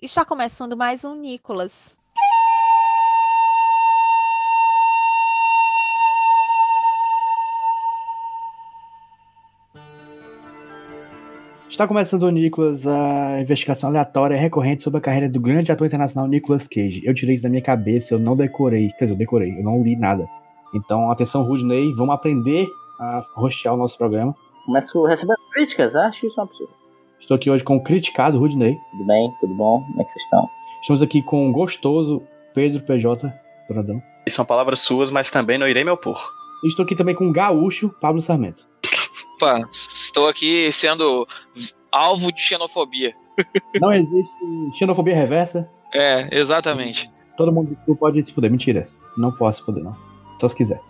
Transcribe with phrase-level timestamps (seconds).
[0.00, 1.98] Está começando mais um Nicolas.
[11.68, 16.28] Está começando o Nicolas, a investigação aleatória recorrente sobre a carreira do grande ator internacional
[16.28, 17.02] Nicolas Cage.
[17.04, 18.92] Eu tirei isso da minha cabeça, eu não decorei.
[18.92, 20.28] Quer dizer, eu decorei, eu não li nada.
[20.72, 22.68] Então, atenção, Rudney, vamos aprender
[23.00, 24.32] a rostear o nosso programa.
[24.64, 26.77] Começo recebendo críticas, acho isso um absurdo.
[27.28, 28.80] Estou aqui hoje com o criticado Rudney.
[28.90, 29.30] Tudo bem?
[29.38, 29.82] Tudo bom?
[29.82, 30.48] Como é que vocês estão?
[30.80, 32.22] Estamos aqui com o gostoso
[32.54, 33.30] Pedro PJ
[33.68, 34.02] Bradão.
[34.26, 36.18] E são palavras suas, mas também não irei me opor.
[36.64, 38.64] E estou aqui também com o gaúcho Pablo Sarmento.
[39.34, 41.28] Opa, estou aqui sendo
[41.92, 43.14] alvo de xenofobia.
[43.78, 45.68] Não existe xenofobia reversa.
[45.92, 47.04] É, exatamente.
[47.36, 48.50] Todo mundo pode se fuder.
[48.50, 48.88] Mentira.
[49.18, 49.94] Não posso se fuder, não.
[50.40, 50.80] Só se quiser.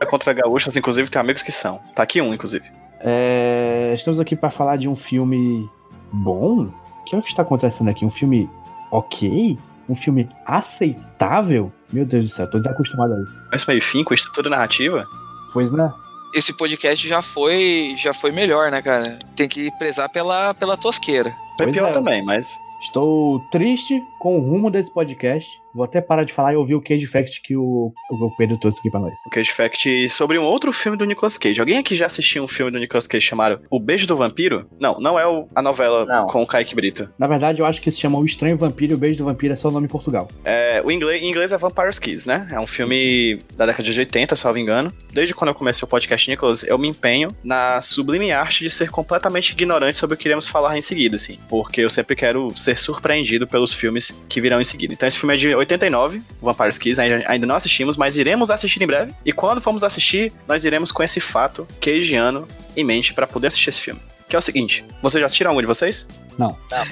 [0.00, 1.80] É contra gaúchos, inclusive, tem amigos que são.
[1.92, 2.70] Tá aqui um, inclusive.
[3.00, 5.68] É, estamos aqui para falar de um filme
[6.12, 6.64] bom.
[6.64, 8.04] O que é o que está acontecendo aqui?
[8.04, 8.48] Um filme
[8.90, 9.58] ok?
[9.88, 11.72] Um filme aceitável?
[11.92, 13.32] Meu Deus do céu, tô desacostumado a isso.
[13.50, 15.06] Mas meio fim, com estrutura narrativa.
[15.52, 15.90] Pois né?
[16.34, 19.18] Esse podcast já foi, já foi melhor, né, cara?
[19.34, 21.30] Tem que prezar pela, pela tosqueira.
[21.56, 21.92] Foi Pois pior é.
[21.92, 22.58] também, mas.
[22.82, 25.50] Estou triste com o rumo desse podcast.
[25.78, 28.80] Vou até parar de falar e ouvir o Cage Fact que o, o Pedro trouxe
[28.80, 29.12] aqui pra nós.
[29.26, 31.60] O Cage Fact sobre um outro filme do Nicolas Cage.
[31.60, 34.66] Alguém aqui já assistiu um filme do Nicolas Cage chamado O Beijo do Vampiro?
[34.80, 36.26] Não, não é o- a novela Não.
[36.26, 37.08] com o Kaique Brito.
[37.16, 39.54] Na verdade, eu acho que se chama O Estranho Vampiro e o Beijo do Vampiro
[39.54, 40.26] é só o nome em Portugal.
[40.44, 42.48] É, o inglês, em inglês é Vampire's Kiss, né?
[42.50, 44.92] É um filme da década de 80, salvo engano.
[45.12, 48.90] Desde quando eu comecei o podcast Nicolas, eu me empenho na sublime arte de ser
[48.90, 51.38] completamente ignorante sobre o que iremos falar em seguida, assim.
[51.48, 54.92] Porque eu sempre quero ser surpreendido pelos filmes que virão em seguida.
[54.92, 58.86] Então esse filme é de 89, Vampire's Kiss, ainda não assistimos, mas iremos assistir em
[58.86, 59.12] breve.
[59.24, 63.70] E quando formos assistir, nós iremos com esse fato cageano em mente para poder assistir
[63.70, 64.00] esse filme.
[64.28, 66.06] Que é o seguinte, vocês já assistiram algum de vocês?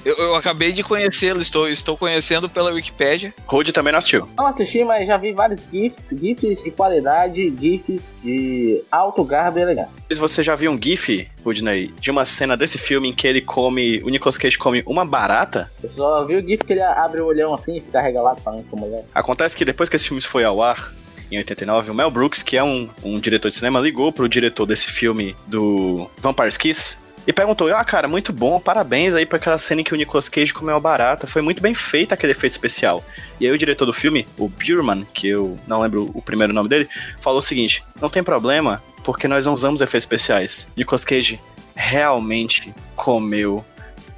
[0.04, 3.32] Eu, eu acabei de conhecê-lo, estou, estou conhecendo pela Wikipédia.
[3.46, 4.28] Rude também não assistiu.
[4.36, 9.62] Não assisti, mas já vi vários GIFs, GIFs de qualidade, GIFs de alto garbo e
[9.62, 9.90] elegante.
[10.08, 13.40] Mas você já viu um gif, Rudney, de uma cena desse filme em que ele
[13.40, 15.70] come, o Nicolas Cage come uma barata?
[15.82, 18.64] Eu só vi o GIF que ele abre o olhão assim e fica regalado falando
[18.68, 19.04] com a mulher.
[19.14, 20.92] Acontece que depois que esse filme foi ao ar,
[21.30, 24.66] em 89, o Mel Brooks, que é um, um diretor de cinema, ligou pro diretor
[24.66, 29.59] desse filme do Vampire's Kiss e perguntou: Ah, cara, muito bom, parabéns aí pra aquela
[29.59, 31.26] cena em que o Nicolas Cage comeu uma barata.
[31.26, 33.04] Foi muito bem feito aquele efeito especial.
[33.41, 36.69] E aí o diretor do filme, o Burman, que eu não lembro o primeiro nome
[36.69, 36.88] dele,
[37.20, 40.69] falou o seguinte: Não tem problema, porque nós não usamos efeitos especiais.
[40.76, 41.41] Nicolas Cage
[41.75, 43.65] realmente comeu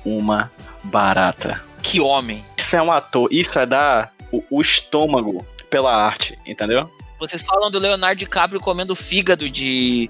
[0.05, 0.51] uma
[0.85, 1.63] barata.
[1.83, 2.45] Que homem.
[2.57, 6.91] Isso é um ator, isso é dar o, o estômago pela arte, entendeu?
[7.19, 10.09] Vocês falam do Leonardo DiCaprio comendo fígado de,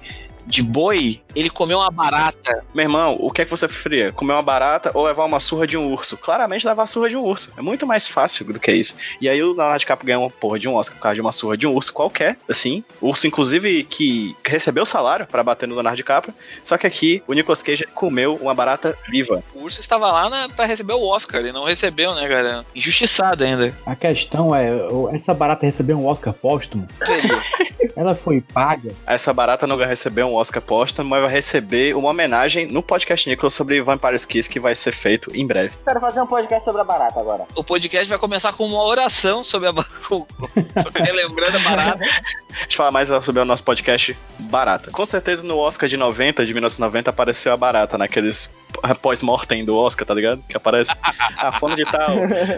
[0.48, 2.64] de boi, ele comeu uma barata.
[2.74, 4.10] Meu irmão, o que é que você preferia?
[4.10, 6.16] Comer uma barata ou levar uma surra de um urso?
[6.16, 7.52] Claramente levar a surra de um urso.
[7.56, 8.96] É muito mais fácil do que isso.
[9.20, 11.32] E aí o Leonardo DiCaprio ganhou uma porra de um Oscar por causa de uma
[11.32, 12.82] surra de um urso qualquer, assim.
[13.00, 16.34] Urso, inclusive, que recebeu salário pra bater no Leonardo DiCaprio.
[16.62, 19.42] Só que aqui o Nicolas Cage comeu uma barata viva.
[19.54, 22.64] O urso estava lá na, pra receber o Oscar, ele não recebeu, né, cara?
[22.74, 23.74] Injustiçado ainda.
[23.84, 24.70] A questão é,
[25.12, 26.86] essa barata recebeu um Oscar póstumo?
[27.94, 28.92] Ela foi paga?
[29.06, 33.28] Essa barata não vai receber um Oscar póstumo, mas vai receber uma homenagem no podcast
[33.28, 35.74] Nicolas sobre Vampire's Kiss que vai ser feito em breve.
[35.84, 37.44] Quero fazer um podcast sobre a barata agora.
[37.54, 40.26] O podcast vai começar com uma oração sobre a ba- com-
[40.82, 42.04] sobre relembrando a barata.
[42.58, 44.90] A gente fala mais sobre o nosso podcast Barata.
[44.90, 48.52] Com certeza no Oscar de 90, de 1990, apareceu a Barata, naqueles
[49.00, 50.42] pós-mortem do Oscar, tá ligado?
[50.48, 50.90] Que aparece
[51.38, 52.10] a fona de tal,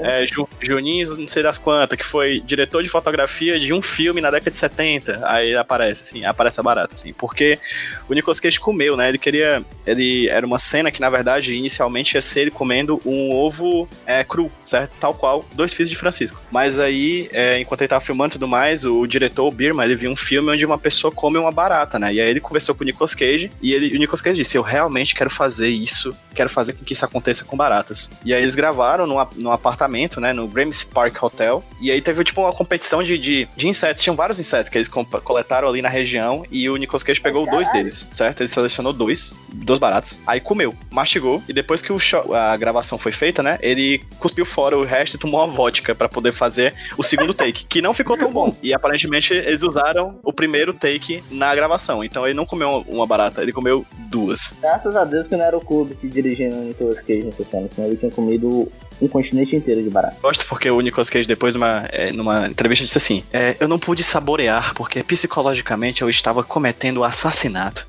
[0.03, 4.23] é, Ju, Juninho, não sei das quantas, que foi diretor de fotografia de um filme
[4.23, 5.21] na década de 70.
[5.29, 7.13] Aí aparece, assim, aparece a Barata, assim.
[7.13, 7.59] Porque
[8.09, 9.09] o Nicolas Cage comeu, né?
[9.09, 9.65] Ele queria.
[9.87, 14.23] Ele era uma cena que, na verdade, inicialmente ia ser ele comendo um ovo é,
[14.25, 14.93] cru, certo?
[15.01, 16.41] Tal qual dois filhos de Francisco.
[16.51, 19.97] Mas aí, é, enquanto ele tava filmando e tudo mais, o diretor, o Birman, ele
[19.97, 22.13] viu um filme onde uma pessoa come uma barata, né?
[22.15, 24.63] E aí ele conversou com o Nicolas Cage e ele, o Nicolas Cage disse: Eu
[24.63, 28.09] realmente quero fazer isso quero fazer com que isso aconteça com baratas.
[28.25, 32.01] E aí eles gravaram num, ap- num apartamento, né, no Gramercy Park Hotel, e aí
[32.01, 35.83] teve tipo uma competição de, de, de insetos, tinham vários insetos que eles coletaram ali
[35.83, 38.41] na região, e o Nicolas Cage pegou dois deles, certo?
[38.41, 42.99] Ele selecionou dois, duas baratas, aí comeu, mastigou, e depois que o show- a gravação
[42.99, 46.75] foi feita, né, ele cuspiu fora o resto e tomou uma vodka pra poder fazer
[46.97, 48.55] o segundo take, que não ficou tão bom.
[48.63, 53.43] E aparentemente eles usaram o primeiro take na gravação, então ele não comeu uma barata,
[53.43, 54.55] ele comeu duas.
[54.61, 57.69] Graças a Deus que não era o clube que dirigindo o Nicolas Cage nessa cena,
[57.75, 58.71] senão ele tinha comido
[59.01, 60.17] um continente inteiro de barato.
[60.21, 63.79] Gosto porque o Nicolas Cage, depois numa, é, numa entrevista, disse assim: é, Eu não
[63.79, 67.87] pude saborear porque psicologicamente eu estava cometendo assassinato.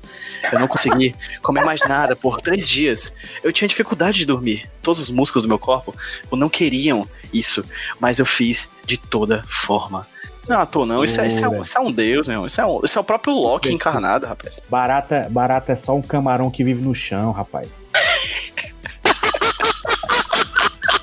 [0.52, 3.14] Eu não consegui comer mais nada por três dias.
[3.44, 4.68] Eu tinha dificuldade de dormir.
[4.82, 5.94] Todos os músculos do meu corpo
[6.32, 7.64] não queriam isso,
[8.00, 10.06] mas eu fiz de toda forma.
[10.38, 11.04] Isso não é um ator, não.
[11.04, 12.46] Isso é, isso, é um, isso é um deus, meu.
[12.46, 14.60] Isso é, um- isso é o próprio Loki encarnado, rapaz.
[14.68, 17.68] Barata, barata é só um camarão que vive no chão, rapaz.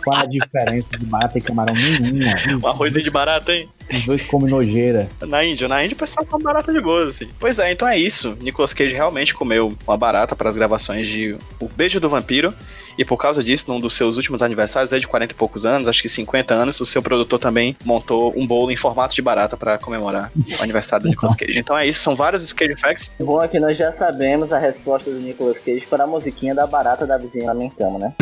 [0.04, 1.74] Qual a diferença de barata e camarão?
[1.74, 2.66] Nenhuma.
[2.66, 3.70] Um arrozinho de barata, hein?
[3.92, 5.10] Os dois comem nojeira.
[5.22, 7.30] Na Índia, na Índia o pessoal come barata de boa, assim.
[7.40, 8.38] Pois é, então é isso.
[8.42, 12.54] Nicolas Cage realmente comeu uma barata para as gravações de O Beijo do Vampiro.
[13.00, 15.88] E por causa disso, num dos seus últimos aniversários, é de 40 e poucos anos,
[15.88, 19.56] acho que 50 anos, o seu produtor também montou um bolo em formato de barata
[19.56, 21.58] para comemorar o aniversário do Nicolas Cage.
[21.58, 23.14] Então é isso, são vários Cage Facts.
[23.18, 26.54] O bom é que nós já sabemos a resposta do Nicolas Cage para a musiquinha
[26.54, 28.14] da barata da vizinha lamentamos, né?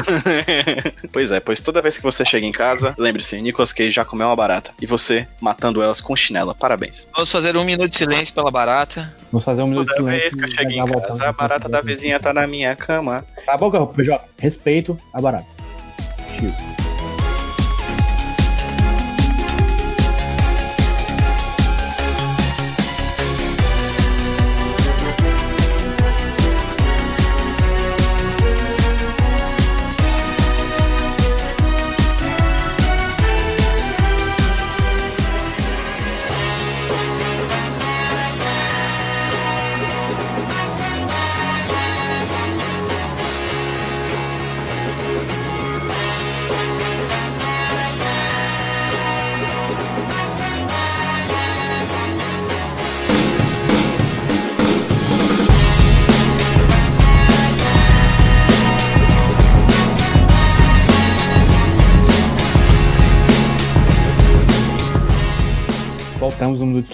[1.11, 4.27] pois é, pois toda vez que você chega em casa, lembre-se, Nicolas Cage já comeu
[4.27, 4.69] uma barata.
[4.79, 6.53] E você matando elas com chinela.
[6.53, 7.07] Parabéns.
[7.15, 9.11] Vamos fazer um minuto de silêncio pela barata.
[9.31, 10.21] Vou fazer um minuto de Toda silêncio.
[10.21, 12.75] vez que eu chego já em casa, a pra barata da vizinha tá na minha
[12.75, 13.25] cama.
[13.45, 14.23] Tá bom, PJ?
[14.39, 15.47] Respeito a barata.
[16.39, 16.86] Chill.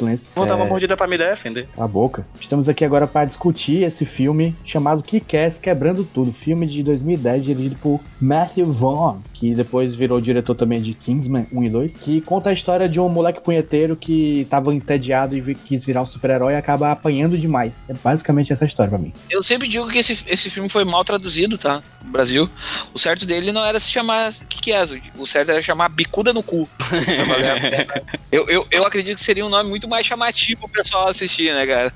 [0.03, 0.27] De silêncio.
[0.35, 1.67] Vou mordida pra me defender.
[1.75, 2.25] Cala a boca.
[2.39, 7.75] Estamos aqui agora para discutir esse filme chamado Kick-Ass Quebrando Tudo, filme de 2010 dirigido
[7.75, 12.49] por Matthew Vaughn, que depois virou diretor também de Kingsman 1 e 2, que conta
[12.49, 16.55] a história de um moleque punheteiro que estava entediado e quis virar um super-herói e
[16.55, 17.71] acaba apanhando demais.
[17.87, 19.13] É basicamente essa história pra mim.
[19.29, 21.83] Eu sempre digo que esse, esse filme foi mal traduzido, tá?
[22.03, 22.49] No Brasil.
[22.93, 24.81] O certo dele não era se chamar O que, que é?
[25.17, 26.67] O certo era chamar Bicuda no Cu.
[28.31, 31.65] Eu, eu, eu acredito que seria um nome muito mais chamativo pro pessoal assistir, né,
[31.65, 31.93] cara?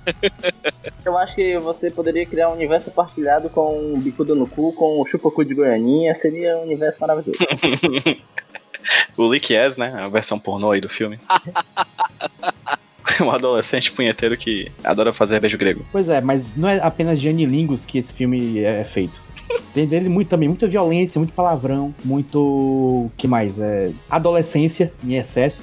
[1.06, 5.02] Eu acho que você poderia criar um universo partilhado com um bicudo no cu, com
[5.02, 7.40] o chupacu de Goianinha, seria um universo maravilhoso.
[9.18, 9.94] O Lick Yes, né?
[9.98, 11.20] A versão pornô aí do filme.
[13.22, 15.86] um adolescente punheteiro que adora fazer beijo grego.
[15.92, 19.28] Pois é, mas não é apenas de anilingus que esse filme é feito.
[19.74, 23.10] Tem dele muito também, muita violência, muito palavrão, muito.
[23.18, 23.60] que mais?
[23.60, 25.60] É, adolescência em excesso.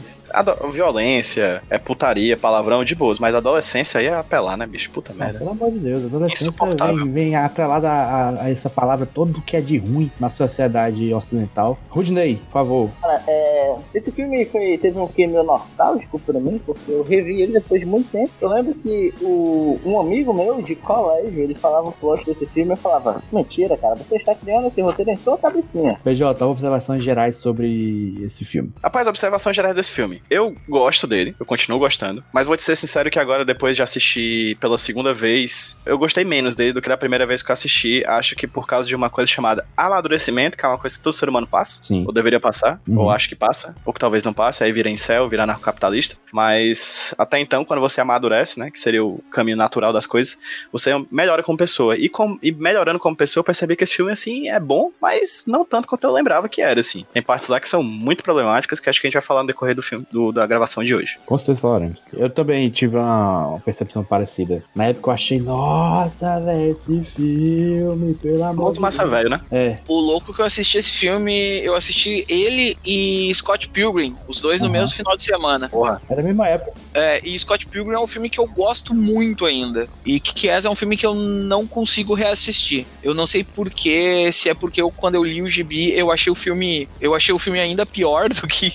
[0.73, 4.91] Violência, é putaria, palavrão de boas, mas adolescência aí é apelar, né, bicho?
[4.91, 5.39] Puta Ah, merda.
[5.39, 6.53] pelo amor de Deus, adolescência
[6.95, 11.13] vem, vem atrelada a, a- a essa palavra todo que é de ruim na sociedade
[11.15, 11.79] ocidental.
[11.89, 12.91] Rudney, por favor.
[13.01, 17.41] Cara, é, esse filme foi, teve um quê meio nostálgico pra mim, porque eu revi
[17.43, 18.31] ele depois de muito tempo.
[18.41, 22.73] Eu lembro que o, um amigo meu de colégio, ele falava o plot desse filme,
[22.73, 25.99] eu falava, mentira, cara, você está criando esse roteiro em sua cabecinha.
[26.05, 28.73] PJ, observações gerais sobre esse filme.
[28.83, 30.23] Rapaz, observações gerais desse filme.
[30.31, 33.83] Eu gosto dele, eu continuo gostando, mas vou te ser sincero que agora, depois de
[33.83, 37.53] assistir pela segunda vez, eu gostei menos dele do que da primeira vez que eu
[37.53, 38.03] assisti.
[38.07, 41.13] Acho que por causa de uma coisa chamada amadurecimento, que é uma coisa que todo
[41.13, 42.05] ser humano passa, Sim.
[42.07, 42.99] ou deveria passar, Uhum.
[42.99, 46.17] ou acho que passa, ou que talvez não passe, aí vira em céu, virar narcocapitalista.
[46.33, 50.39] Mas até então, quando você amadurece, né, que seria o caminho natural das coisas,
[50.73, 51.97] você melhora como pessoa.
[51.97, 55.43] E, com, e melhorando como pessoa, eu percebi que esse filme, assim, é bom, mas
[55.47, 57.05] não tanto quanto eu lembrava que era, assim.
[57.13, 59.47] Tem partes lá que são muito problemáticas, que acho que a gente vai falar no
[59.47, 60.07] decorrer do filme.
[60.15, 61.19] Do- da gravação de hoje.
[61.27, 62.01] Com certeza falaremos.
[62.13, 64.63] Eu também tive uma, uma percepção parecida.
[64.75, 69.11] Na época eu achei, nossa, velho, esse filme, pelo amor Muito de massa Deus.
[69.11, 69.41] velho, né?
[69.51, 74.39] É, O louco que eu assisti esse filme, eu assisti ele e Scott Pilgrim, os
[74.41, 74.73] dois no Aham.
[74.79, 75.69] mesmo final de semana.
[75.69, 76.01] Porra.
[76.09, 76.73] era a mesma época.
[76.97, 79.89] É, e Scott Pilgrim é um filme que eu gosto muito ainda.
[80.07, 82.87] E Kick-Ass é um filme que eu não consigo reassistir.
[83.03, 86.31] Eu não sei porquê, se é porque eu, quando eu li o gibi, eu achei
[86.31, 86.89] o filme.
[87.01, 88.73] Eu achei o filme ainda pior do que,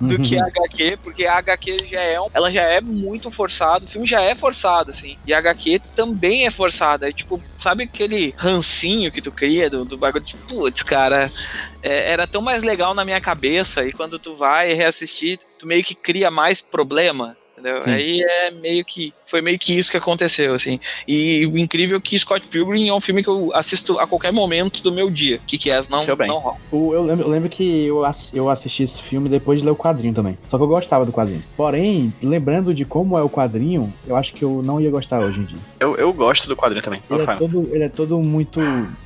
[0.00, 3.84] do que a HQ, porque a HQ já é um, ela já é muito forçada,
[3.84, 5.16] o filme já é forçado, assim.
[5.26, 7.08] E a HQ também é forçada.
[7.08, 10.24] É tipo, sabe aquele rancinho que tu cria do, do bagulho?
[10.24, 11.32] Tipo, putz, cara,
[11.82, 15.84] é, era tão mais legal na minha cabeça, e quando tu vai reassistir, tu meio
[15.84, 17.36] que cria mais problema.
[17.62, 17.82] Entendeu?
[17.82, 17.90] Sim.
[17.90, 19.14] Aí é meio que.
[19.24, 20.78] Foi meio que isso que aconteceu, assim.
[21.06, 24.32] E o incrível é que Scott Pilgrim é um filme que eu assisto a qualquer
[24.32, 25.38] momento do meu dia.
[25.46, 25.80] Que que é?
[25.88, 26.28] Não, Seu bem.
[26.28, 26.56] não rola.
[26.70, 29.70] O- eu, lembro, eu lembro que eu, ass- eu assisti esse filme depois de ler
[29.70, 30.36] o quadrinho também.
[30.50, 31.42] Só que eu gostava do quadrinho.
[31.56, 35.38] Porém, lembrando de como é o quadrinho, eu acho que eu não ia gostar hoje
[35.40, 35.58] em dia.
[35.80, 37.00] Eu, eu gosto do quadrinho também.
[37.10, 37.38] Ele é, Rafael.
[37.38, 38.60] todo, ele é todo muito,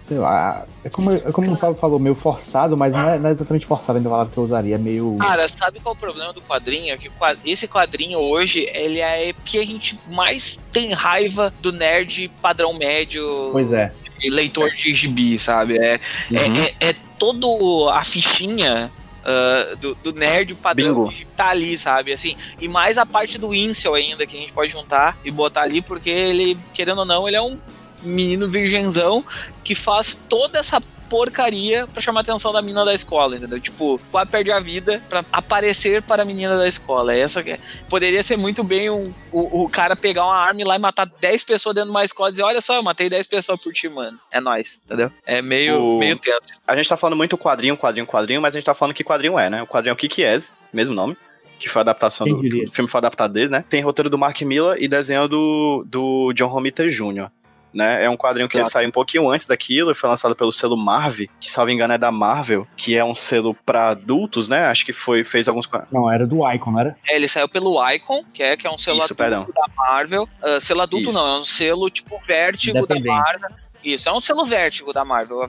[0.09, 3.31] sei lá, é como, é como o Paulo falou, meio forçado, mas não é, não
[3.31, 5.17] é exatamente forçado ainda a palavra que eu usaria, é meio...
[5.21, 6.93] Cara, sabe qual é o problema do quadrinho?
[6.93, 7.11] É que
[7.45, 13.49] esse quadrinho hoje, ele é que a gente mais tem raiva do nerd padrão médio
[13.51, 13.93] Pois é.
[14.23, 15.77] e leitor de gibi, sabe?
[15.79, 15.99] É,
[16.31, 16.39] Uhum.
[16.81, 18.91] é, é, é todo a fichinha
[19.29, 21.09] ah, do, do nerd padrão Bingo.
[21.11, 22.13] que tá ali, sabe?
[22.13, 25.63] Assim, e mais a parte do incel ainda que a gente pode juntar e botar
[25.63, 27.59] ali, porque ele, querendo ou não, ele é um
[28.03, 29.25] menino virgenzão
[29.65, 33.61] que faz toda essa porcaria pra chamar a atenção da menina da escola, entendeu?
[33.61, 37.15] Tipo, quase perde a vida pra aparecer para a menina da escola.
[37.15, 40.61] É Essa que é- poderia ser muito bem um, o, o cara pegar uma arma
[40.61, 42.83] e lá e matar 10 pessoas dentro de uma escola e dizer, olha só, eu
[42.83, 44.19] matei 10 pessoas por ti, mano.
[44.33, 45.11] É nóis, entendeu?
[45.25, 46.61] É meio, O- meio tenso.
[46.67, 49.39] A gente tá falando muito quadrinho, quadrinho, quadrinho, mas a gente tá falando que quadrinho
[49.39, 49.63] é, né?
[49.63, 51.17] O quadrinho é o Kick-Ass, mesmo nome.
[51.59, 52.43] Que foi a adaptação Quem do.
[52.43, 52.65] diria?
[52.65, 53.65] O filme foi adaptado dele, né?
[53.71, 57.31] Tem roteiro do Mark Miller e desenho do, do John Romita Jr.
[57.77, 58.07] Né?
[58.07, 58.71] É um quadrinho que Claro.
[58.71, 61.99] saiu um pouquinho antes daquilo e foi lançado pelo selo Marvel, que, salvo engano, é
[61.99, 64.65] da Marvel, que é um selo pra adultos, né?
[64.65, 65.69] Acho que foi, fez alguns.
[65.93, 66.97] Não, era do Icon, não era?
[67.07, 69.47] É, ele saiu pelo Icon, que é, que é um selo Isso, adulto perdão.
[69.55, 70.27] da Marvel.
[70.43, 71.19] Ah, selo adulto Isso.
[71.19, 72.99] não, é um selo tipo vértigo da.
[72.99, 73.51] Marvel.
[73.85, 75.47] Isso, é um selo vértigo da Marvel.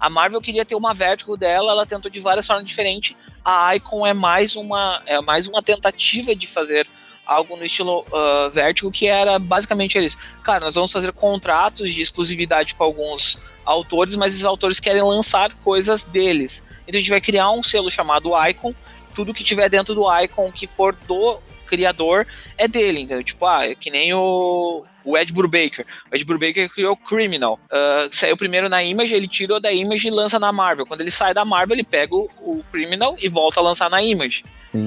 [0.00, 3.16] A Marvel queria ter uma vértigo dela, ela tentou de várias formas diferentes.
[3.44, 6.86] A Icon é mais uma, é mais uma tentativa de fazer
[7.28, 10.16] algo no estilo ah, vértigo, que era basicamente eles.
[10.42, 15.52] Cara, nós vamos fazer contratos de exclusividade com alguns autores, mas esses autores querem lançar
[15.56, 16.64] coisas deles.
[16.86, 18.74] Então a gente vai criar um selo chamado Icon.
[19.14, 23.22] Tudo que tiver dentro do Icon que for do criador é dele, entendeu?
[23.22, 25.84] Tipo, ah, é que nem o, o Ed Brubaker.
[26.10, 27.60] O Ed Brubaker criou Criminal.
[27.70, 30.86] Ah, saiu primeiro na Image, ele tirou da Image e lança na Marvel.
[30.86, 34.02] Quando ele sai da Marvel, ele pega o, o Criminal e volta a lançar na
[34.02, 34.44] Image.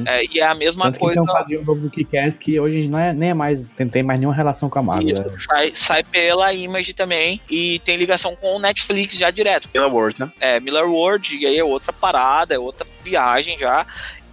[0.07, 1.13] É, e é a mesma Tanto que coisa.
[1.15, 4.03] tem um quadrinho novo do Kick-Ass que hoje não é, nem é mais, tem, tem
[4.03, 5.13] mais nenhuma relação com a Marvel.
[5.13, 5.35] Isso, né?
[5.37, 9.69] sai, sai pela Image também e tem ligação com o Netflix já direto.
[9.73, 10.31] Miller World, né?
[10.39, 13.85] É, Miller World, e aí é outra parada, é outra viagem já.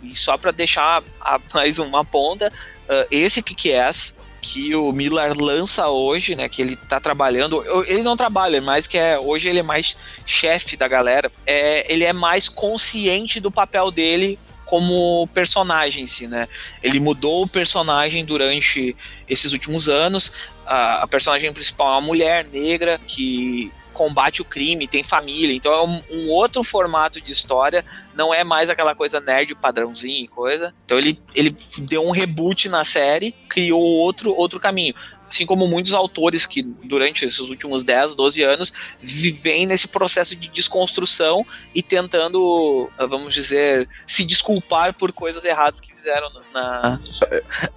[0.02, 2.52] E só pra deixar a- mais uma ponta,
[2.88, 8.16] ah, esse Kick-Ass que o Miller lança hoje, né, que ele tá trabalhando, ele não
[8.16, 12.48] trabalha, mas que é hoje ele é mais chefe da galera, é, ele é mais
[12.48, 16.46] consciente do papel dele como personagem, em si, né?
[16.82, 18.94] Ele mudou o personagem durante
[19.28, 20.32] esses últimos anos.
[20.66, 25.72] A, a personagem principal é uma mulher negra que combate o crime, tem família, então
[25.72, 30.28] é um, um outro formato de história, não é mais aquela coisa nerd padrãozinho e
[30.28, 30.72] coisa.
[30.84, 34.94] Então ele, ele deu um reboot na série, criou outro, outro caminho.
[35.28, 40.48] Assim como muitos autores que durante esses últimos 10, 12 anos vivem nesse processo de
[40.48, 47.00] desconstrução e tentando, vamos dizer, se desculpar por coisas erradas que fizeram na,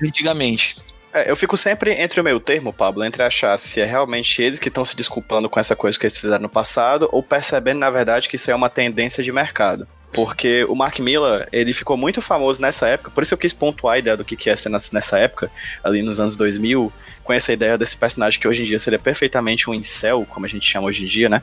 [0.01, 0.77] antigamente.
[1.13, 4.59] É, eu fico sempre entre o meio termo, Pablo, entre achar se é realmente eles
[4.59, 7.89] que estão se desculpando com essa coisa que eles fizeram no passado, ou percebendo, na
[7.89, 9.87] verdade, que isso é uma tendência de mercado.
[10.13, 13.95] Porque o Mark Miller, ele ficou muito famoso nessa época, por isso eu quis pontuar
[13.95, 15.51] a ideia do que que é ser nessa- época,
[15.83, 16.91] ali nos anos 2000,
[17.23, 20.49] com essa ideia desse personagem que hoje em dia seria perfeitamente um incel, como a
[20.49, 21.41] gente chama hoje em dia, né?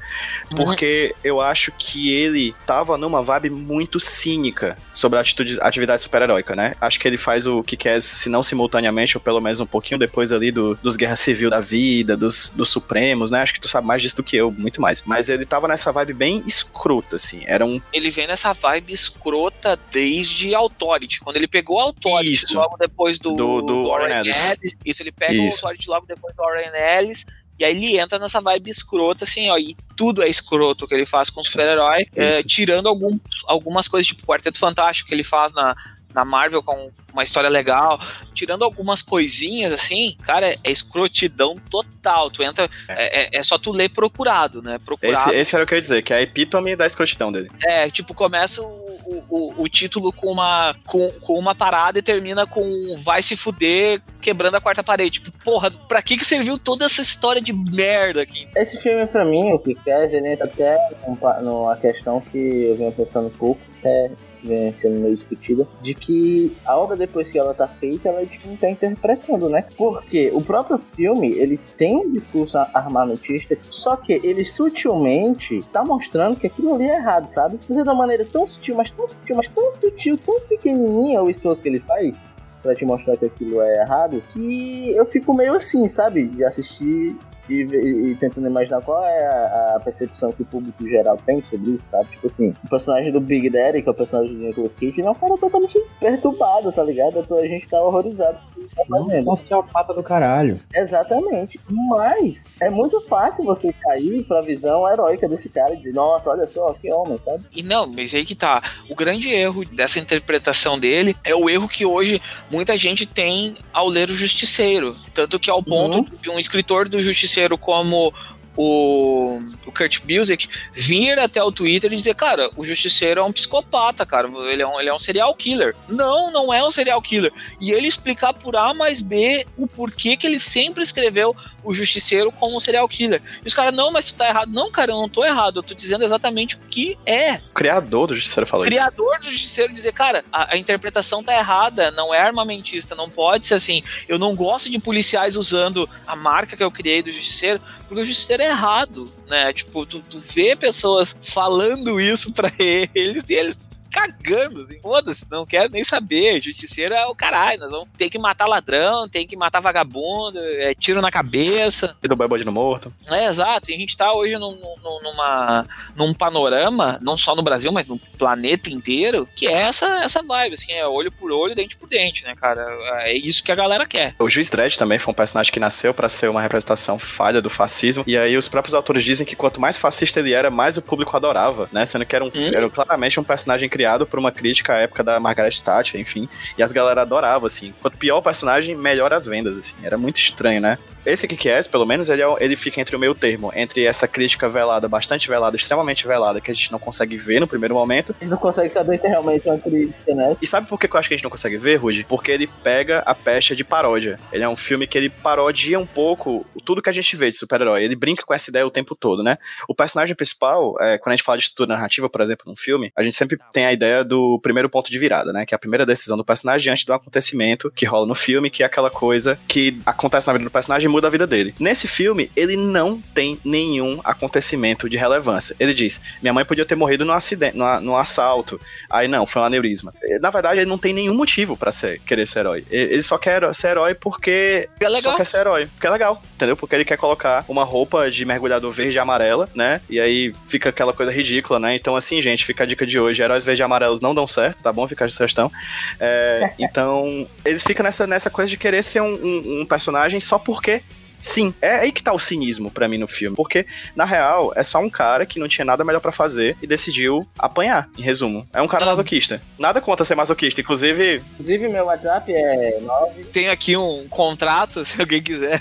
[0.56, 6.56] Porque eu acho que ele tava numa vibe muito cínica sobre a atitude, atividade super-heróica,
[6.56, 6.74] né?
[6.80, 9.98] Acho que ele faz o que quer, se não simultaneamente, ou pelo menos um pouquinho
[9.98, 13.42] depois ali do- dos Guerra Civil da vida, dos, dos Supremos, né?
[13.42, 15.02] Acho que tu sabe mais disso do que eu, muito mais.
[15.04, 17.42] Mas ele tava nessa vibe bem escrota, assim.
[17.46, 17.80] Era um.
[17.92, 21.20] ele vem nessa vibe escrota desde Authority.
[21.20, 22.54] Quando ele pegou Authority Isso.
[22.56, 24.36] logo depois do, Do- do Warren Warren Ellis.
[24.50, 25.42] Ellis, isso, ele pega Isso.
[25.64, 27.24] o Authority logo depois do Warren Ellis,
[27.58, 31.04] e aí ele entra nessa vibe escrota, assim, ó, e tudo é escroto que ele
[31.06, 32.44] faz com o super-herói, é, Isso.
[32.48, 35.74] tirando algum, algumas coisas, tipo o Quarteto Fantástico que ele faz na,
[36.14, 37.98] na Marvel com uma história legal,
[38.34, 42.30] tirando algumas coisinhas assim, cara, é escrotidão total.
[42.30, 44.78] Tu entra, é, é, é só tu ler procurado, né?
[44.84, 45.30] Procurado.
[45.30, 47.50] Esse, esse era o que eu ia dizer, que é a epítome da escrotidão dele.
[47.64, 52.46] É, tipo, começa o, o, o, título com uma, com, com uma parada e termina
[52.46, 55.20] com vai se fuder quebrando a quarta parede.
[55.20, 58.48] Tipo, porra, pra que que serviu toda essa história de merda aqui?
[58.56, 62.76] Esse filme, pra mim, o que quer, ele entra até num- numa questão que eu
[62.76, 64.10] venho pensando um pouco, até
[64.42, 68.48] vem sendo meio discutida, de que a obra, depois que ela tá feita, ela tipo,
[68.48, 69.64] não tá interpretando, né?
[69.76, 76.38] Porque o próprio filme, ele tem um discurso armamentista, só que ele sutilmente tá mostrando
[76.38, 77.58] que aquilo ali é errado, sabe?
[77.68, 81.30] Mas de uma maneira tão sutil, mas tão sutil, mas tão sutil, tão pequenininha o
[81.30, 82.16] esforço que ele faz,
[82.62, 86.26] pra te mostrar que aquilo é errado, que eu fico meio assim, sabe?
[86.26, 87.16] De assistir
[87.48, 91.42] e, e- e tentando imaginar qual é a, a percepção que o público geral tem
[91.50, 92.08] sobre isso, sabe?
[92.10, 95.06] Tipo assim, o personagem do Big Daddy, que é o personagem do Nicolas Cage, ele
[95.06, 97.26] é um cara totalmente perturbado, tá ligado?
[97.34, 98.38] A gente tá horrorizado
[98.74, 99.24] tá Um fazendo.
[99.36, 100.58] sociopata do caralho.
[100.74, 101.58] Exatamente.
[101.70, 106.46] Mas é muito fácil você cair pra visão heróica desse cara e dizer, nossa, olha
[106.46, 107.44] só, que homem, sabe?
[107.54, 108.62] E não, mas aí que tá.
[108.90, 113.88] O grande erro dessa interpretação dele é o erro que hoje muita gente tem ao
[113.88, 114.96] ler o Justiceiro.
[115.14, 118.12] Tanto que ao ponto de um escritor do Justiceiro como
[118.60, 123.30] o, o Kurt Busiek vir até o Twitter e dizer, cara, o Justiceiro é um
[123.30, 125.76] psicopata, cara, ele é um, ele é um serial killer.
[125.88, 127.32] Não, não é um serial killer.
[127.60, 132.32] E ele explicar por A mais B o porquê que ele sempre escreveu o Justiceiro
[132.32, 133.22] como um serial killer.
[133.44, 134.50] E os caras, não, mas tu tá errado.
[134.50, 138.08] Não, cara, eu não tô errado, eu tô dizendo exatamente o que é O criador
[138.08, 138.72] do Justiceiro falou isso.
[138.72, 143.46] criador do Justiceiro dizer, cara, a, a interpretação tá errada, não é armamentista, não pode
[143.46, 143.84] ser assim.
[144.08, 148.04] Eu não gosto de policiais usando a marca que eu criei do Justiceiro, porque o
[148.04, 149.52] Justiceiro é errado, né?
[149.52, 153.58] Tipo, tu, tu vê pessoas falando isso pra eles e eles
[153.98, 158.18] cagando, assim, foda-se, não quero nem saber, justiceiro é o caralho, nós vamos ter que
[158.18, 162.92] matar ladrão, tem que matar vagabundo, é tiro na cabeça, E do Boy Bandido Morto.
[163.10, 163.70] é, exato.
[163.70, 167.88] E a gente tá hoje num, num- numa, num panorama, não só no Brasil, mas
[167.88, 171.88] no planeta inteiro, que é essa, essa vibe, assim, é olho por olho, dente por
[171.88, 172.64] dente, né, cara?
[173.04, 174.14] É isso que a galera quer.
[174.18, 177.50] O Juiz Dredd também foi um personagem que nasceu pra ser uma representação falha do
[177.50, 178.04] fascismo.
[178.06, 181.16] E aí os próprios autores dizem que quanto mais fascista ele era, mais o público
[181.16, 181.84] adorava, né?
[181.86, 182.50] Sendo que era, um, Hum.
[182.52, 186.28] era claramente um personagem criado por uma crítica à época da Margaret Thatcher, enfim.
[186.56, 187.72] E as galera adorava, assim.
[187.80, 189.76] Quanto pior o personagem, melhor as vendas, assim.
[189.82, 190.78] Era muito estranho, né?
[191.06, 194.06] Esse que é, pelo menos, ele, é ele fica entre o meio termo, entre essa
[194.06, 198.14] crítica velada, bastante velada, extremamente velada, que a gente não consegue ver no primeiro momento,
[198.20, 200.36] A gente não consegue saber se é realmente uma crítica, né?
[200.40, 202.04] e sabe por que que eu acho que a gente não consegue ver, Rudy?
[202.04, 204.20] Porque ele pega a pecha de paródia.
[204.30, 207.36] Ele é um filme que ele parodia um pouco tudo que a gente vê de
[207.36, 207.82] super-herói.
[207.82, 209.38] Ele brinca com essa ideia o tempo todo, né?
[209.66, 212.92] O personagem principal, é, quando a gente fala de estrutura narrativa, por exemplo, num filme,
[212.94, 215.46] a gente sempre tem a ideia do primeiro ponto de virada, né?
[215.46, 218.62] Que é a primeira decisão do personagem diante do acontecimento que rola no filme, que
[218.62, 221.54] é aquela coisa que acontece na vida do personagem e muda a vida dele.
[221.58, 225.54] Nesse filme, ele não tem nenhum acontecimento de relevância.
[225.58, 228.60] Ele diz: Minha mãe podia ter morrido num acidente, num, num assalto.
[228.90, 229.92] Aí não, foi um aneurisma.
[230.20, 232.64] Na verdade, ele não tem nenhum motivo pra ser, querer ser herói.
[232.70, 234.68] Ele só quer ser herói porque.
[234.80, 235.12] É legal.
[235.12, 235.66] Só quer ser herói.
[235.66, 236.56] Porque é legal, entendeu?
[236.56, 239.80] Porque ele quer colocar uma roupa de mergulhador verde e amarela, né?
[239.88, 241.74] E aí fica aquela coisa ridícula, né?
[241.74, 244.62] Então, assim, gente, fica a dica de hoje: heróis verde e amarelos não dão certo,
[244.62, 244.86] tá bom?
[244.86, 245.50] Fica a sugestão.
[245.98, 250.38] É, então, eles ficam nessa, nessa coisa de querer ser um, um- um personagem só
[250.38, 250.82] porque.
[251.20, 253.34] Sim, é aí que tá o cinismo pra mim no filme.
[253.34, 253.66] Porque,
[253.96, 257.26] na real, é só um cara que não tinha nada melhor pra fazer e decidiu
[257.36, 258.46] apanhar, em resumo.
[258.54, 258.90] É um cara Ah.
[258.90, 259.42] masoquista.
[259.58, 260.60] Nada contra ser masoquista.
[260.60, 263.24] Inclusive, Inclusive, meu WhatsApp é 9.
[263.32, 265.60] Tem aqui um contrato, se alguém quiser.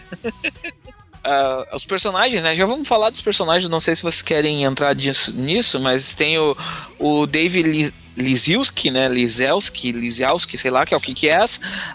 [1.29, 2.55] Ah, os personagens, né?
[2.55, 3.69] Já vamos falar dos personagens.
[3.69, 6.55] Não sei se vocês querem entrar disso- nisso, mas tem o,
[6.97, 9.07] o David Li- Lizielski, né?
[9.09, 11.37] Lizelski, Lizelski, sei lá, que é o que que é.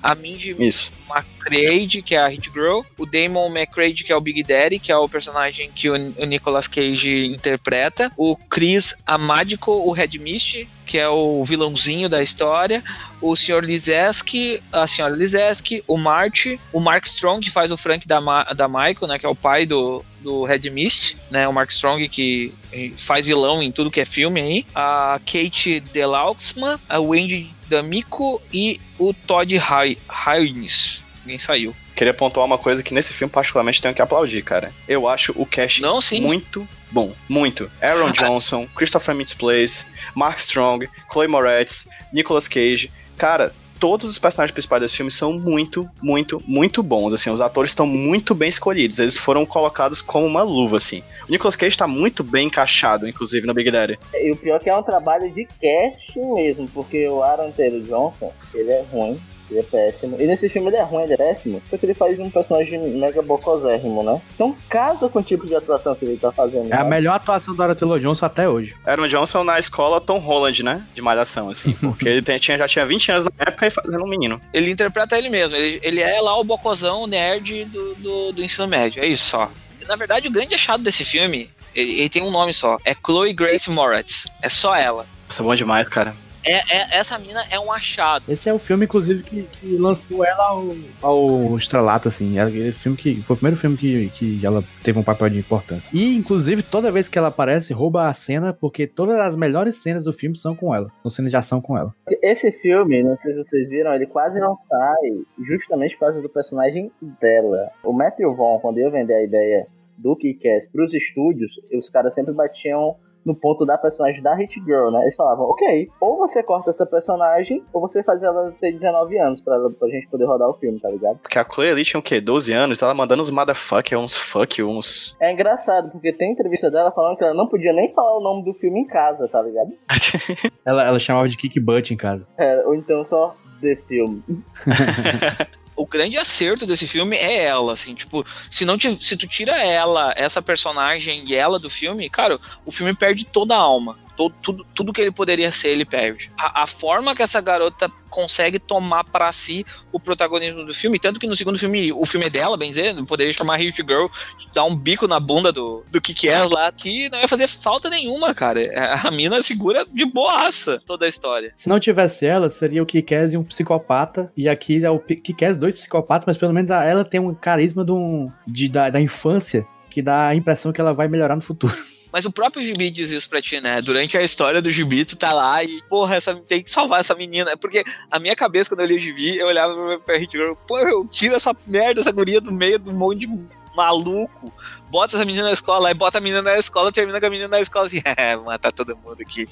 [0.03, 0.93] A Mindy isso.
[1.11, 4.93] McCready, que é a Hit Girl, o Damon McCready, que é o Big Daddy, que
[4.93, 10.69] é o personagem que o, o Nicolas Cage interpreta, o Chris Amadico, o Red Mist,
[10.93, 12.85] que é o vilãozinho da história,
[13.19, 13.65] o Sr.
[13.65, 15.09] Lizeski, a Sra.
[15.09, 19.19] Lizeski, o Marty, o Mark Strong, que faz o Frank da, Ma da Michael, né,
[19.19, 23.25] que é o pai do, do Red Mist, né, o Mark Strong que eh, faz
[23.25, 29.15] vilão em tudo que é filme aí, a Kate Delauxman, a Wendy D'Amico e o
[29.15, 31.03] Todd Hay- Haynes.
[31.25, 31.75] Ninguém saiu.
[31.95, 34.73] Queria pontuar uma coisa que nesse filme, particularmente, tenho que aplaudir, cara.
[34.89, 36.21] Eu acho o cast Não, sim.
[36.21, 37.13] muito bom.
[37.29, 37.71] Muito.
[37.81, 42.91] Aaron Johnson, Christopher Mintz-Plasse, Mark Strong, Chloe Moretz, Nicolas Cage.
[43.17, 47.13] Cara, todos os personagens principais desse filme são muito, muito, muito bons.
[47.13, 49.01] Assim, os atores estão muito bem escolhidos.
[49.01, 51.03] Eles foram colocados como uma luva, assim.
[51.29, 53.99] O Nicolas Cage tá muito bem encaixado, inclusive, no Big Daddy.
[54.15, 57.81] E o pior é que é um trabalho de casting mesmo, porque o Aaron Taylor
[57.81, 59.21] Johnson, ele é ruim,
[59.53, 60.17] ele é péssimo.
[60.19, 63.23] E nesse filme ele é ruim, ele é péssimo, porque ele faz um personagem mega
[63.23, 64.21] bocosérrimo, né?
[64.35, 66.73] Então casa com o tipo de atuação que ele tá fazendo.
[66.73, 66.91] É a né?
[66.91, 68.75] melhor atuação do Aaron Johnson até hoje.
[68.85, 70.87] Aaron Johnson na escola Tom Holland, né?
[70.95, 71.73] De malhação, assim.
[71.81, 74.41] Porque ele tem- tinha, já tinha 20 anos na época e fazendo um menino.
[74.53, 75.57] Ele interpreta ele mesmo.
[75.57, 79.03] Ele, ele é lá o bocozão nerd do, do, do ensino médio.
[79.03, 79.51] É isso só.
[79.87, 82.77] Na verdade, o grande achado desse filme, ele, ele tem um nome só.
[82.85, 84.27] É Chloe Grace Moretz.
[84.41, 85.07] É só ela.
[85.29, 86.15] Isso é bom demais, cara.
[86.45, 88.25] É, é- essa mina é um achado.
[88.29, 90.65] Esse é o filme, inclusive, que, que lançou ela ao,
[91.01, 92.39] ao estrelato, assim.
[92.39, 95.39] Ela- Aquele filme que foi o primeiro filme que, que ela teve um papel de
[95.39, 95.89] importância.
[95.93, 100.05] E, inclusive, toda vez que ela aparece, rouba a cena, porque todas as melhores cenas
[100.05, 100.89] do filme são com ela.
[101.03, 101.95] São cenas de ação com ela.
[102.23, 106.29] Esse filme, não sei se vocês viram, ele quase não sai justamente por causa do
[106.29, 107.71] personagem dela.
[107.85, 112.33] O Matthew Vaughn, quando ia vender a ideia do Kick-Ass pros estúdios, os caras sempre
[112.35, 115.03] batiam no ponto da personagem da Hit Girl, né?
[115.03, 119.41] Eles falavam, ok, ou você corta essa personagem, ou você faz ela ter 19 anos
[119.41, 121.19] pra, pra gente poder rodar o filme, tá ligado?
[121.19, 122.21] Porque a Chloe ali tinha o quê?
[122.21, 122.83] 12 anos?
[122.83, 125.17] Ela mandando uns motherfucker, uns fuck, uns.
[125.21, 128.45] É engraçado, porque tem entrevista dela falando que ela não podia nem falar o nome
[128.45, 129.73] do filme em casa, tá ligado?
[130.65, 132.25] Ela, ela chamava de kick butt em casa.
[132.39, 134.21] É, ou então só The Film.
[135.83, 139.61] O grande acerto desse filme é ela, assim, tipo, se não te- se tu tira
[139.61, 143.99] ela, essa personagem e ela do filme, cara, o filme perde toda a alma.
[144.17, 146.31] Todo, tudo, tudo que ele poderia ser, ele perde.
[146.39, 151.19] A, a forma que essa garota consegue tomar pra si o protagonismo do filme, tanto
[151.19, 154.07] que no segundo filme, o filme é dela, bem dizer, poderia chamar Hit Girl,
[154.55, 157.89] dar um bico na bunda do, do que é lá, que não ia fazer falta
[157.89, 158.61] nenhuma, cara.
[159.03, 161.53] A mina segura de boaça toda a história.
[161.57, 164.31] Se não tivesse ela, seria o Kick-Ass e um psicopata.
[164.37, 167.93] E aqui é o Kick-Ass dois psicopatas, mas pelo menos ela tem um carisma de
[167.93, 171.77] um- de, da, da infância que dá a impressão que ela vai melhorar no futuro.
[172.13, 173.81] Mas o próprio Gibi diz isso pra ti, né?
[173.81, 177.15] Durante a história do Gibi, tu tá lá e, porra, essa, tem que salvar essa
[177.15, 177.57] menina.
[177.57, 180.79] Porque a minha cabeça, quando eu li o Gibi, eu olhava pra- Hit Girl, pô,
[180.79, 184.53] eu tiro essa merda, essa guria do meio do monte de maluco,
[184.91, 187.49] bota essa menina na escola, aí bota a menina na escola, termina com a menina
[187.49, 189.47] na escola assim, é, matar todo mundo aqui.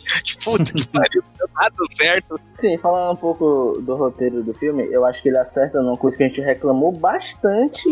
[0.45, 1.23] Puta que pariu,
[1.59, 2.39] nada certo.
[2.59, 6.17] Sim, falando um pouco do roteiro do filme, eu acho que ele acerta numa coisa
[6.19, 7.83] que a gente reclamou bastante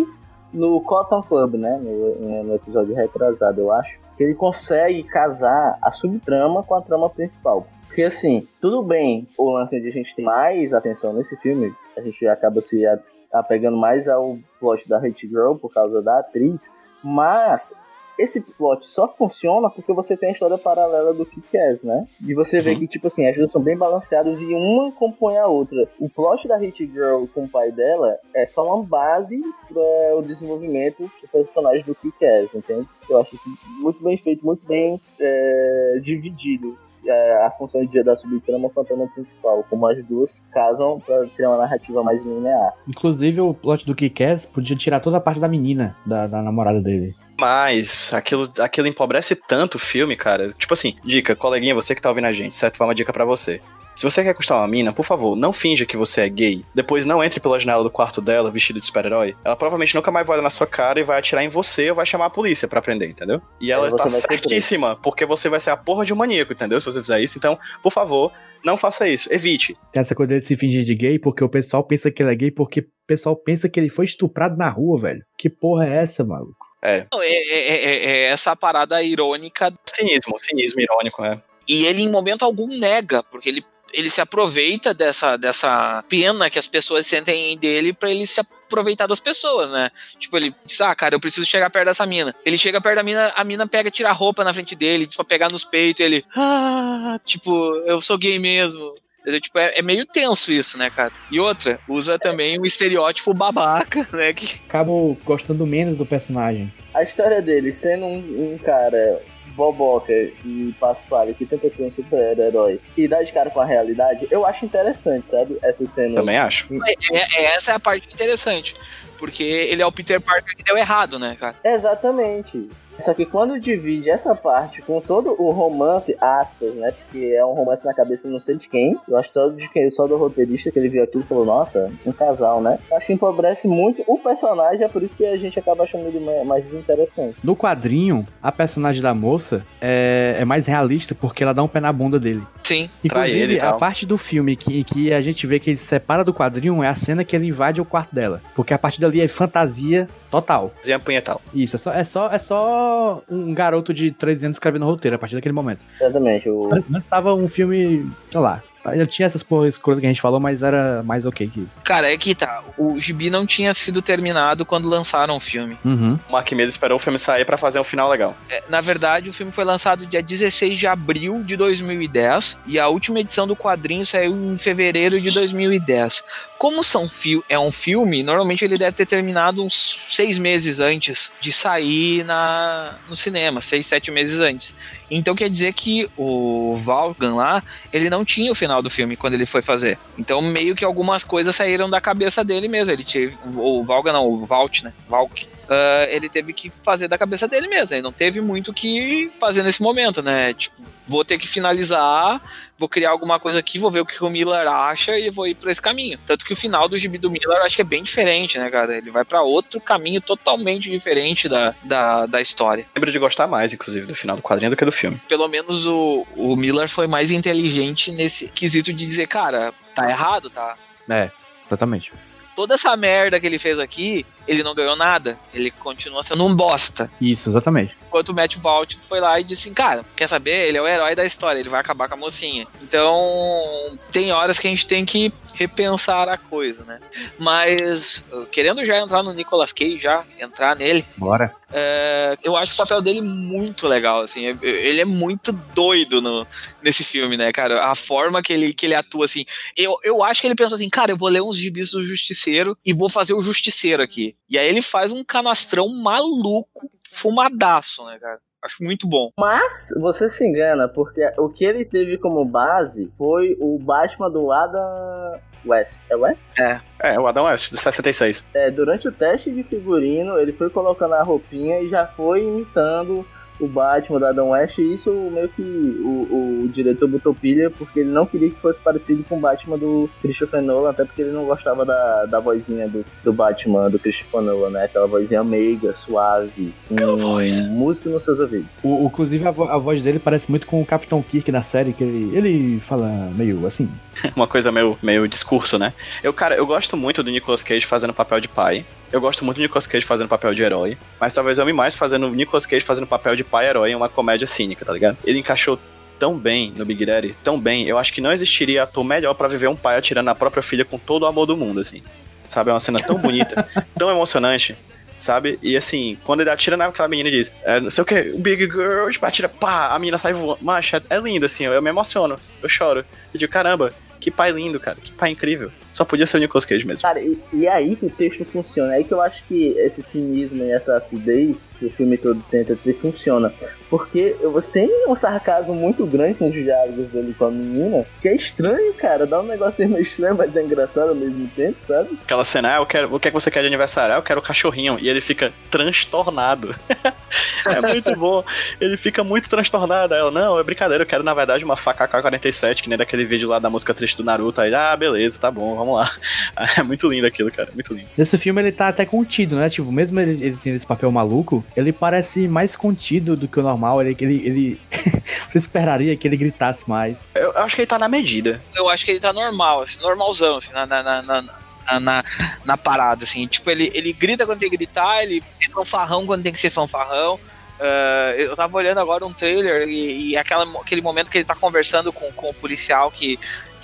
[0.53, 1.79] no Cotton Club, né?
[1.83, 4.08] No, no episódio retrasado, eu acho.
[4.19, 7.67] Que ele consegue casar a subtrama com a trama principal.
[7.87, 12.01] Porque assim, tudo bem o lance de a gente ter mais atenção nesse filme, a
[12.03, 12.85] gente acaba se
[13.33, 16.69] apegando mais ao plot da Hate Girl por causa da atriz,
[17.03, 17.73] mas
[18.19, 22.07] esse plot só funciona porque você tem a história paralela do Kick-Ass, né?
[22.27, 22.79] E você vê Uhum.
[22.81, 25.89] que, tipo assim, as duas são bem balanceadas e uma compõe a outra.
[26.01, 30.23] O plot da Hit Girl com o pai dela é só uma base para o
[30.23, 32.87] desenvolvimento do personagem do Kick-Ass, entende?
[33.09, 33.51] Eu acho que
[33.81, 36.77] muito bem feito, muito bem é, dividido.
[37.07, 41.27] é, a função de da subtrama com a trama principal, como as duas casam para
[41.29, 42.75] criar uma narrativa mais linear.
[42.87, 46.81] Inclusive, o plot do Kick-Ass podia tirar toda a parte da menina, da, da namorada
[46.83, 47.15] dele.
[47.39, 50.53] Mas aquilo, aquilo empobrece tanto o filme, cara.
[50.53, 52.77] Tipo assim, dica, coleguinha, você que tá ouvindo a gente, certo?
[52.77, 53.61] Foi uma dica pra você.
[53.99, 56.63] Se você quer custar uma mina, por favor, não finja que você é gay.
[56.73, 59.35] Depois não entre pela janela do quarto dela vestido de super-herói.
[59.45, 61.97] Ela provavelmente nunca mais vai olhar na sua cara e vai atirar em você ou
[61.97, 63.43] vai chamar a polícia pra prender, entendeu?
[63.61, 66.79] E ela tá certíssima, porque você vai ser a porra de um maníaco, entendeu?
[66.79, 67.39] Se você fizer isso.
[67.39, 68.31] Então, por favor,
[68.65, 69.33] não faça isso.
[69.33, 69.77] Evite.
[69.93, 72.37] Tem essa coisa de se fingir de gay porque o pessoal pensa que ele é
[72.37, 75.25] gay porque o pessoal pensa que ele foi estuprado na rua, velho.
[75.37, 76.68] Que porra é essa, maluco?
[76.83, 77.07] É.
[77.13, 81.41] Não, É, é- é- é essa parada irônica Cinismo, cinismo irônico, é.
[81.67, 83.63] E ele, em momento algum, nega, porque ele,
[83.93, 89.07] ele se aproveita dessa, dessa pena que as pessoas sentem dele pra ele se aproveitar
[89.07, 89.91] das pessoas, né?
[90.19, 92.35] Tipo, ele diz, ah, cara, eu preciso chegar perto dessa mina.
[92.45, 95.17] Ele chega perto da mina, a mina pega, tira a roupa na frente dele, diz
[95.17, 98.95] pra pegar nos peitos, ele, ah, tipo, eu sou gay mesmo.
[99.21, 99.41] Entendeu?
[99.41, 101.13] Tipo, é, é meio tenso isso, né, cara?
[101.31, 104.33] E outra, usa também o estereótipo babaca, né?
[104.33, 106.73] Que Acabo gostando menos do personagem.
[106.95, 109.21] A história dele sendo um, um cara
[109.55, 114.29] boboca e paspalho que tenta ser um super-herói e dá de cara com a realidade,
[114.31, 115.59] eu acho interessante, sabe?
[115.63, 116.15] Essa cena.
[116.15, 116.69] Também acho.
[117.13, 118.77] É, é- essa é a parte interessante.
[119.19, 121.57] porque ele é o Peter Parker que deu errado, né, cara?
[121.65, 122.71] Exatamente.
[123.05, 126.93] Só que quando divide essa parte com todo o romance, aspas, né?
[126.93, 128.97] Porque é um romance na cabeça não sei de quem.
[129.09, 131.91] Eu acho só de quem, só do roteirista que ele viu aquilo e falou, nossa,
[132.05, 132.79] um casal, né?
[132.91, 136.07] Eu acho que empobrece muito o personagem, é por isso que a gente acaba achando
[136.07, 137.37] ele ma- mais desinteressante.
[137.43, 141.81] No quadrinho, a personagem da moça é, é mais realista porque ela dá um pé
[141.81, 142.43] na bunda dele.
[142.63, 142.83] Sim.
[142.83, 145.87] Ele Inclusive, e a parte do filme que, que a gente vê que ele se
[145.87, 148.43] separa do quadrinho é a cena que ele invade o quarto dela.
[148.55, 150.73] Porque a partir dali é fantasia total.
[151.05, 151.41] Punhetal.
[151.55, 152.88] Isso, é só, é só, é só
[153.29, 155.81] um garoto de 13 anos escrevendo roteiro a partir daquele momento.
[156.01, 156.49] Exatamente.
[156.49, 156.69] O...
[156.73, 158.63] Antes tava um filme, sei lá.
[158.95, 161.71] Eu tinha essas porras coisas que a gente falou, mas era mais ok que isso.
[161.85, 162.63] Cara, é que tá.
[162.77, 165.79] O gibi não tinha sido terminado quando lançaram o filme.
[165.85, 166.19] Uhum.
[166.29, 168.37] O Mark Miller esperou o filme sair pra fazer um final legal.
[168.49, 172.89] É, Na verdade, o filme foi lançado dia 16 de abril de 2010 e a
[172.89, 176.25] última edição do quadrinho saiu em fevereiro de 2010.
[176.59, 181.31] Como são fio é um filme, normalmente ele deve ter terminado uns seis meses antes
[181.41, 184.75] de sair na, no cinema, seis, sete meses antes.
[185.11, 189.35] Então quer dizer que o Valgan lá, ele não tinha o final do filme quando
[189.35, 189.99] ele foi fazer.
[190.19, 192.93] Então meio que algumas coisas saíram da cabeça dele mesmo.
[192.93, 194.93] Ele teve, o Valgan não, o Valt, né?
[195.09, 195.47] Valk.
[195.69, 197.95] Ah, ele teve que fazer da cabeça dele mesmo.
[197.95, 200.55] Ele não teve muito o que fazer nesse momento, né?
[200.55, 202.41] Tipo, vou ter que finalizar,
[202.79, 205.55] vou criar alguma coisa aqui, vou ver o que o Miller acha e vou ir
[205.55, 206.19] pra esse caminho.
[206.27, 208.71] Tanto que o final do gibi do Miller eu acho que é bem diferente, né,
[208.71, 208.97] cara?
[208.97, 212.87] Ele vai pra outro caminho totalmente diferente da, da, da história.
[212.95, 215.21] Lembro de gostar mais, inclusive, do final do quadrinho do que do filme.
[215.29, 220.49] Pelo menos o, o Miller foi mais inteligente nesse quesito de dizer, cara, tá errado,
[220.49, 220.77] tá?
[221.09, 221.31] É,
[221.67, 222.13] exatamente.
[222.57, 225.39] Toda essa merda que ele fez aqui, ele não ganhou nada.
[225.55, 227.11] Ele continua sendo um bosta.
[227.21, 227.97] Isso, exatamente.
[228.09, 230.67] Enquanto o Matt Vaught foi lá e disse assim, cara, quer saber?
[230.69, 232.67] Ele é o herói da história, ele vai acabar com a mocinha.
[232.83, 237.01] Então, tem horas que a gente tem que repensar a coisa, né?
[237.39, 241.55] Mas, querendo já entrar no Nicolas Cage, já entrar nele, Bora.
[241.73, 244.47] é, eu acho o papel dele muito legal, assim.
[244.47, 246.47] é- Ele é muito doido no,
[246.83, 247.85] nesse filme, né, cara?
[247.87, 249.45] A forma que ele, que ele atua, assim.
[249.77, 252.77] Eu, eu acho que ele pensou assim, cara, eu vou ler uns gibis do Justiceiro
[252.85, 254.35] e vou fazer o Justiceiro aqui.
[254.49, 258.41] E aí ele faz um canastrão maluco, fumadaço, né, cara?
[258.63, 259.31] Acho muito bom.
[259.39, 264.51] Mas você se engana, porque o que ele teve como base foi o Batman do
[264.51, 265.93] Adam West.
[266.11, 266.41] É West?
[266.59, 268.47] É, o Adão West, de 66.
[268.55, 273.25] É, durante o teste de figurino, ele foi colocando a roupinha e já foi imitando
[273.61, 274.79] o Batman da Adam West.
[274.79, 278.81] E isso meio que o, o diretor botou pilha, porque ele não queria que fosse
[278.81, 282.89] parecido com o Batman do Christopher Nolan, até porque ele não gostava da, da vozinha
[282.89, 284.85] do, do Batman do Christopher Nolan, né?
[284.85, 287.61] Aquela vozinha meiga, suave, com voz.
[287.63, 288.67] música nos seus ouvidos.
[288.83, 291.63] O, o- inclusive, a, vo- a voz dele parece muito com o Capitão Kirk na
[291.63, 293.89] série, que ele, ele fala meio assim.
[294.35, 295.93] Uma coisa meio, meio discurso, né?
[296.23, 298.85] Eu, cara, eu gosto muito do Nicolas Cage fazendo papel de pai.
[299.13, 300.99] Eu gosto muito do Nicolas Cage fazendo papel de herói.
[301.21, 304.09] Mas talvez eu ame mais fazendo o Nicolas Cage fazendo papel de pai-herói em uma
[304.09, 305.17] comédia cínica, tá ligado?
[305.25, 305.79] Ele encaixou
[306.19, 307.87] tão bem no Big Daddy, tão bem.
[307.87, 310.85] Eu acho que não existiria ator melhor pra viver um pai atirando na própria filha
[310.85, 312.03] com todo o amor do mundo, assim.
[312.47, 312.71] Sabe?
[312.71, 313.67] É uma cena tão bonita,
[313.97, 314.77] tão emocionante.
[315.17, 315.59] Sabe?
[315.63, 318.67] E assim, quando ele atira naquela menina e diz, é, não sei o que, Big
[318.67, 320.63] Girl, tipo, atira, pá, a menina sai voando.
[320.63, 323.05] Macha, é lindo, assim, eu, eu me emociono, eu choro.
[323.35, 325.71] Eu digo, caramba, que pai lindo, cara, que pai incrível.
[325.93, 327.03] Só podia ser o Nicolas Cage mesmo.
[327.03, 328.93] Cara, e, e aí que o texto funciona.
[328.93, 332.43] É aí que eu acho que esse cinismo e essa acidez que o filme todo
[332.51, 333.53] tenta ter funciona.
[333.91, 338.37] Porque você tem um sarcasmo muito grande nos diálogos dele com a menina, que é
[338.37, 339.27] estranho, cara.
[339.27, 342.19] Dá um negócio meio estranho, mas é engraçado ao mesmo tempo, sabe?
[342.23, 344.15] Aquela cena, ah, eu quero, o que é que você quer de aniversário?
[344.15, 344.99] Ah, eu quero o cachorrinho.
[345.01, 346.75] E ele fica transtornado.
[347.65, 348.45] é muito bom.
[348.81, 350.13] Ele fica muito transtornado.
[350.13, 353.25] Aí ela, não, é brincadeira, eu quero na verdade uma faca AK-47, que nem daquele
[353.25, 354.61] vídeo lá da música triste do Naruto.
[354.61, 356.11] Aí, ah, beleza, tá bom, vamos lá.
[356.79, 358.09] É muito lindo aquilo, cara, muito lindo.
[358.17, 359.69] Nesse filme ele tá até contido, né?
[359.69, 363.63] Tipo, mesmo ele, ele tendo esse papel maluco, ele parece mais contido do que o
[363.63, 364.01] normal.
[364.03, 364.81] Ele, ele, ele...
[365.51, 367.17] você esperaria que ele gritasse mais.
[367.35, 368.61] Eu, eu acho que ele tá na medida.
[368.75, 372.25] Eu acho que ele tá normal, assim, normalzão, assim, na, na, na, na, na,
[372.65, 373.47] na- parada, assim.
[373.47, 376.71] Tipo, ele, ele grita quando tem que gritar, ele é fanfarrão quando tem que ser
[376.71, 377.39] fanfarrão.
[377.81, 381.55] Ah, eu tava olhando agora um trailer e, e aquela, aquele momento que ele tá
[381.55, 383.39] conversando com, com o policial que,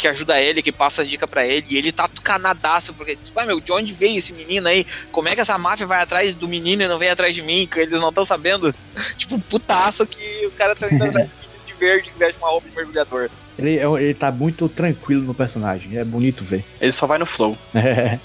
[0.05, 3.21] que ajuda ele, que passa a dica pra ele, e ele tá canadaço, porque ele
[3.21, 4.85] diz, ué meu, de onde veio esse menino aí?
[5.11, 7.67] Como é que essa máfia vai atrás do menino e não vem atrás de mim?
[7.67, 8.75] Que eles não estão sabendo.
[9.17, 12.39] tipo, putaço que os caras estão indo atrás de menino de verde em vez de
[12.39, 13.31] uma roupa de mergulhador.
[13.59, 15.97] Ele, é- ele tá muito tranquilo no personagem.
[15.97, 16.65] É bonito ver.
[16.79, 17.57] Ele só vai no flow.
[17.75, 18.19] É.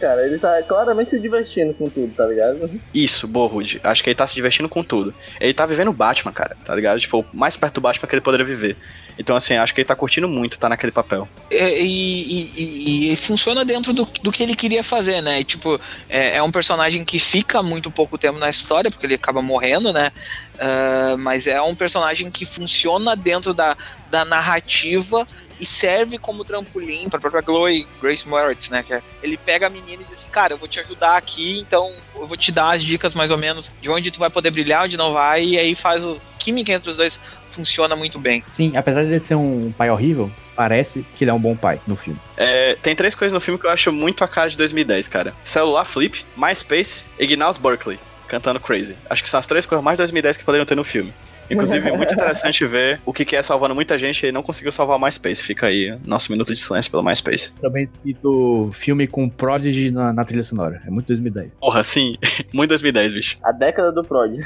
[0.00, 2.68] Cara, ele tá claramente se divertindo com tudo, tá ligado?
[2.92, 3.80] Isso, boa, Rude.
[3.84, 5.14] Acho que ele tá se divertindo com tudo.
[5.40, 6.98] Ele tá vivendo o Batman, cara, tá ligado?
[6.98, 8.76] Tipo, o mais perto do Batman que ele poderia viver.
[9.20, 11.28] Então, assim, acho que ele tá curtindo muito, tá naquele papel.
[11.52, 15.40] É, E, e- e- funciona dentro do, do que ele queria fazer, né?
[15.40, 15.78] E, tipo,
[16.08, 19.92] é, é um personagem que fica muito pouco tempo na história, porque ele acaba morrendo,
[19.92, 20.10] né?
[20.58, 25.26] Ah, mas é um personagem que funciona dentro da, da narrativa
[25.58, 28.82] e serve como trampolim pra própria Chloe Grace Moritz, né?
[28.82, 31.58] Que é- ele pega a menina e diz assim, cara, eu vou te ajudar aqui,
[31.60, 34.50] então eu vou te dar as dicas mais ou menos de onde tu vai poder
[34.50, 37.20] brilhar, onde não vai, e aí faz o química entre os dois
[37.50, 38.42] funciona muito bem.
[38.52, 41.80] Sim, apesar de ele ser um pai horrível, parece que ele é um bom pai
[41.86, 42.18] no filme.
[42.36, 45.32] É, tem três coisas no filme que eu acho muito a cara de 2010, cara.
[45.42, 48.96] Celular Flip, MySpace e Gnals Berkeley, cantando Crazy.
[49.08, 51.12] Acho que são as três coisas mais 2010 que poderiam ter no filme.
[51.50, 54.70] Inclusive, é muito interessante ver o que que é salvando muita gente e não conseguiu
[54.70, 55.42] salvar o MySpace.
[55.42, 57.52] Fica aí nosso minuto de silêncio pelo MySpace.
[57.54, 60.80] Também escrito filme com Prodigy na, na trilha sonora.
[60.86, 61.52] É muito 2010.
[61.58, 62.16] Porra, sim.
[62.52, 63.38] muito 2010, bicho.
[63.42, 64.38] A década do Prod.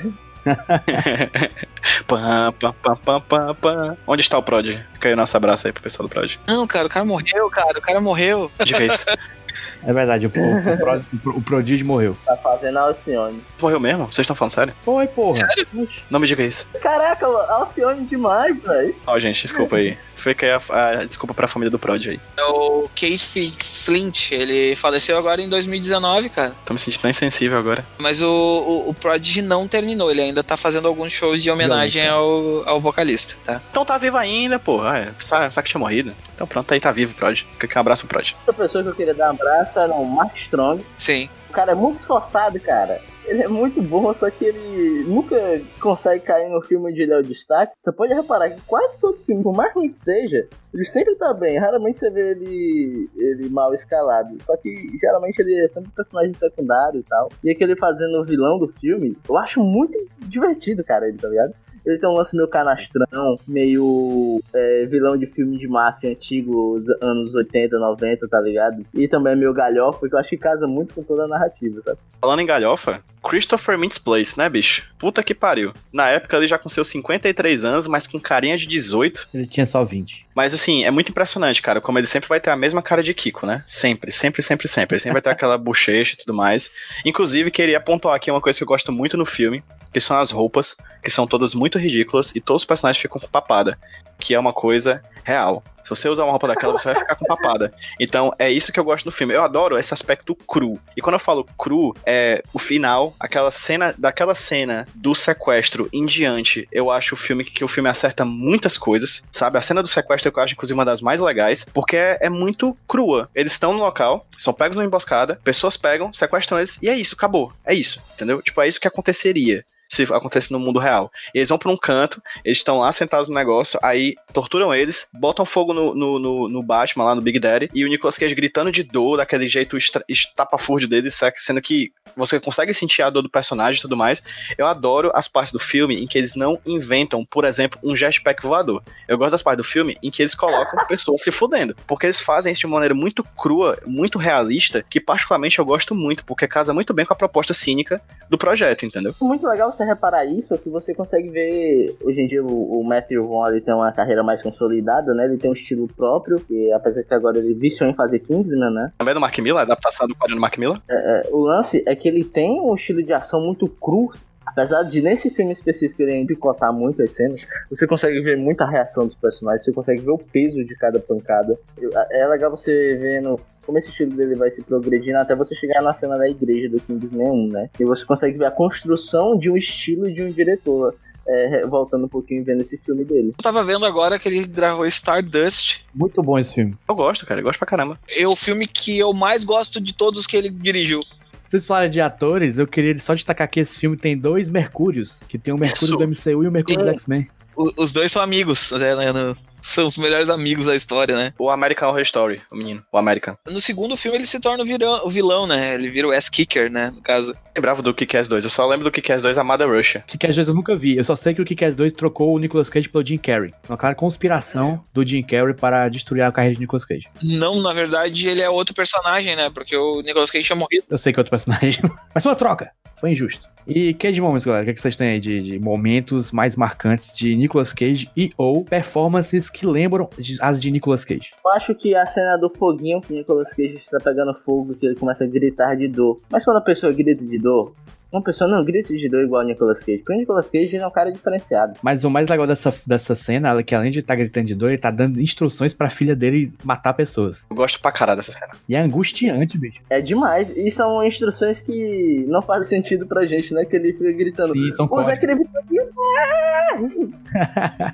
[2.07, 3.96] Pam, pam, pam, pam.
[4.07, 4.66] Onde está o Prod?
[4.94, 6.37] Fica aí o nosso abraço aí pro pessoal do Prod.
[6.46, 8.50] Não, cara, o cara morreu, cara, o cara morreu.
[8.64, 9.04] Diga isso.
[9.87, 12.16] É verdade, o, o, o, o, Prodígio morreu.
[12.25, 13.40] Tá fazendo a Alcione.
[13.61, 14.07] Morreu mesmo?
[14.07, 14.75] Vocês estão falando sério?
[14.85, 15.37] Foi, porra.
[15.37, 15.66] Sério?
[16.11, 16.68] Não me diga isso.
[16.81, 18.94] Caraca, Alcione demais, velho.
[19.07, 19.97] Ó, gente, desculpa aí.
[20.16, 22.20] Fica aí a, a desculpa pra família do Prod aí.
[22.37, 23.20] É O Keith
[23.62, 26.53] Flint, ele faleceu agora em 2019, cara.
[26.64, 27.85] Tô me sentindo tão insensível agora.
[27.99, 32.09] Mas o, o, o Prodigy não terminou, ele ainda tá fazendo alguns shows de homenagem
[32.09, 33.61] ao, ao vocalista, tá?
[33.70, 34.81] Então tá vivo ainda, pô.
[34.83, 36.14] Ah, é, sabe, sabe que tinha morrido.
[36.35, 37.42] Então pronto, aí tá vivo, Prod.
[37.42, 38.35] Fica aqui um abraço pro Prod.
[38.47, 40.85] Outra pessoa que eu queria dar um abraço era o Mark Strong.
[40.99, 41.29] Sim.
[41.49, 43.01] O cara é muito esforçado, cara.
[43.27, 45.37] Ele é muito bom, só que ele nunca
[45.81, 47.73] consegue cair no filme onde ele é o destaque.
[47.83, 51.33] Você pode reparar que quase todo filme, por mais ruim que seja, ele sempre tá
[51.33, 51.59] bem.
[51.59, 54.37] Raramente você vê ele, ele mal escalado.
[54.44, 57.31] Só que geralmente ele é sempre um personagem secundário e tal.
[57.42, 61.55] E aquele fazendo o vilão do filme, eu acho muito divertido, cara, ele, tá ligado?
[61.85, 67.35] Ele tem um lance meio canastrão, meio é, vilão de filme de máfia antigo, anos
[67.35, 68.85] 80, 90, tá ligado?
[68.94, 71.83] E também é meio galhofa, que eu acho que casa muito com toda a narrativa,
[71.85, 71.99] sabe?
[72.20, 74.90] Falando em galhofa, Christopher Mintz Place, né, bicho?
[74.99, 75.73] Puta que pariu.
[75.92, 79.29] Na época ele já com seus 53 anos, mas com carinha de 18.
[79.35, 80.23] Ele tinha só 20.
[80.35, 83.14] Mas assim, é muito impressionante, cara, como ele sempre vai ter a mesma cara de
[83.14, 83.62] Kiko, né?
[83.66, 84.97] Sempre, sempre, sempre, sempre.
[84.97, 86.70] Ele sempre vai ter aquela bochecha e tudo mais.
[87.05, 90.31] Inclusive, queria pontuar aqui uma coisa que eu gosto muito no filme, que são as
[90.31, 93.79] roupas, que são todas muito ridículas e todos os personagens ficam com papada,
[94.18, 95.62] que é uma coisa real.
[95.82, 97.72] Se você usar uma roupa daquela, você vai ficar com papada.
[98.00, 99.34] Então, é isso que eu gosto do filme.
[99.34, 100.80] Eu adoro esse aspecto cru.
[100.96, 106.06] E quando eu falo cru, é o final, aquela cena, daquela cena do sequestro em
[106.06, 109.58] diante, eu acho o filme que o filme acerta muitas coisas, sabe?
[109.58, 112.74] A cena do sequestro eu acho, inclusive, uma das mais legais, porque é, é muito
[112.88, 113.28] crua.
[113.34, 117.14] Eles estão no local, são pegos numa emboscada, pessoas pegam, sequestram eles, e é isso,
[117.14, 117.52] acabou.
[117.62, 118.40] É isso, entendeu?
[118.40, 119.62] Tipo, é isso que aconteceria
[119.94, 121.11] se acontece no mundo real.
[121.33, 125.44] Eles vão pra um canto, eles estão lá sentados no negócio, aí torturam eles, botam
[125.44, 128.70] fogo no, no, no, no Batman, lá no Big Daddy, e o Nicolas Cage gritando
[128.70, 129.76] de dor, daquele jeito
[130.09, 134.22] estapafúrdio dele, sendo que você consegue sentir a dor do personagem e tudo mais.
[134.57, 138.42] Eu adoro as partes do filme em que eles não inventam, por exemplo, um jetpack
[138.42, 138.83] voador.
[139.09, 142.20] Eu gosto das partes do filme em que eles colocam pessoas se fudendo, porque eles
[142.20, 146.46] fazem isso de uma maneira muito crua, muito realista, que particularmente eu gosto muito, porque
[146.46, 149.14] casa muito bem com a proposta cínica do projeto, entendeu?
[149.20, 153.23] Muito legal você reparar isso, que você consegue ver, hoje em dia o, o Matthew
[153.27, 155.25] Vaughn ele tem uma carreira mais consolidada, né?
[155.27, 158.92] Ele tem um estilo próprio, que apesar que agora ele viciou em fazer Kingsman, né?
[158.99, 160.81] Também do Mark Miller, adaptação do quadrinho do Mark Miller.
[160.88, 164.11] É, o lance é que ele tem um estilo de ação muito cru.
[164.47, 169.07] Apesar de nesse filme específico ele picotar muito as cenas, você consegue ver muita reação
[169.07, 171.59] dos personagens, você consegue ver o peso de cada pancada.
[171.81, 175.83] Eu- É legal você vendo como esse estilo dele vai se progredindo até você chegar
[175.83, 177.70] na cena da igreja do Kingsman 1, né?
[177.79, 180.94] E você consegue ver a construção de um estilo de um diretor.
[181.27, 183.29] é, voltando um pouquinho vendo esse filme dele.
[183.38, 185.81] Eu tava vendo agora que ele gravou Stardust.
[185.94, 186.77] Muito bom esse filme.
[186.87, 187.98] Eu gosto, cara, eu gosto pra caramba.
[188.14, 191.00] É o filme que eu mais gosto de todos que ele dirigiu.
[191.46, 195.38] Vocês falaram de atores, eu queria só destacar que esse filme tem dois Mercúrios, que
[195.38, 195.98] tem o Mercúrio Isso.
[195.98, 197.27] do MCU e o Mercúrio do X-Men.
[197.57, 201.33] O- os dois são amigos, né, né, no- são os melhores amigos da história, né?
[201.38, 203.37] O American Horror Story, o menino, o American.
[203.50, 205.74] No segundo filme ele se torna o, virão- o vilão, né?
[205.74, 206.92] Ele vira o ass-kicker, né?
[206.94, 207.35] No caso.
[207.57, 210.03] Lembrava do Kick-Ass 2, eu só lembro do Kick-Ass 2 Amada Russia.
[210.07, 212.68] Kick-Ass 2 eu nunca vi, eu só sei que o Kick-Ass 2 trocou o Nicolas
[212.68, 213.53] Cage pelo Jim Carrey.
[213.68, 217.07] Uma clara conspiração do Jim Carrey para destruir a carreira de Nicolas Cage.
[217.22, 219.50] Não, na verdade, ele é outro personagem, né?
[219.50, 220.85] Porque o Nicolas Cage tinha morrido.
[220.90, 221.81] Eu sei que é outro personagem,
[222.14, 222.70] mas foi uma troca.
[223.00, 223.42] Foi injusto.
[223.66, 224.62] E Cage Moments, galera?
[224.62, 228.11] O que, é que vocês têm aí de, de momentos mais marcantes de Nicolas Cage
[228.16, 231.31] e ou performances que lembram as de Nicolas Cage?
[231.45, 234.97] Eu acho que a cena do foguinho que Nicolas Cage está pegando fogo, que ele
[234.97, 236.19] começa a gritar de dor.
[236.29, 237.73] Mas quando a pessoa grita de dor,
[238.14, 239.98] uma pessoa não grita de dor igual o Nicolas Cage.
[239.98, 241.74] Porque o Nicolas Cage é um cara diferenciado.
[241.83, 244.68] Mas o mais legal dessa, dessa cena é que além de estar gritando de dor,
[244.68, 247.37] ele tá dando instruções pra filha dele matar pessoas.
[247.50, 248.53] Eu gosto pra caralho dessa cena.
[248.68, 249.81] E é angustiante, bicho.
[249.90, 250.50] É demais.
[250.57, 253.64] E são instruções que não fazem sentido pra gente, né?
[253.64, 254.53] Que ele fica gritando.
[254.53, 255.16] Sim, são Usa a.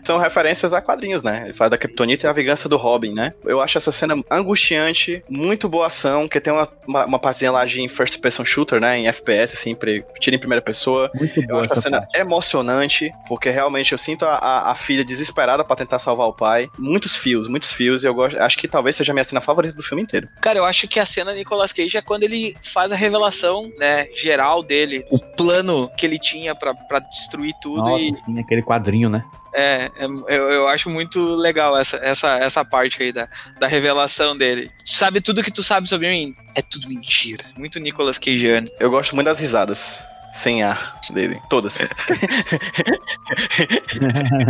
[0.02, 1.42] São referências a quadrinhos, né?
[1.46, 3.32] Ele fala da Kryptonita e a vingança do Robin, né?
[3.44, 7.64] Eu acho essa cena angustiante, muito boa ação, que tem uma, uma, uma partezinha lá
[7.64, 8.98] de first person shooter, né?
[8.98, 11.10] Em FPS, assim, pre- tira em primeira pessoa.
[11.14, 12.18] Muito Eu boa acho a cena parte.
[12.18, 16.68] emocionante, porque realmente eu sinto a, a, a filha desesperada pra tentar salvar o pai.
[16.78, 18.38] Muitos fios, muitos fios, e eu gosto.
[18.40, 20.28] Acho que talvez seja a minha cena favorita do filme inteiro.
[20.40, 24.06] Cara, eu acho que a cena Nicolas Cage é quando ele faz a revelação, né,
[24.14, 28.62] geral dele, o plano que ele tinha pra, pra destruir tudo Nossa, e sim, aquele
[28.62, 29.24] quadrinho, né?
[29.54, 33.28] É, é- eu, eu acho muito legal essa, essa, essa parte aí da,
[33.58, 34.70] da revelação dele.
[34.84, 36.34] Sabe tudo que tu sabe sobre mim?
[36.54, 37.44] É tudo mentira.
[37.56, 38.68] Muito Nicolas Cageano.
[38.78, 40.04] Eu gosto muito das risadas.
[40.32, 41.40] Sem ar dele.
[41.50, 41.78] Todas.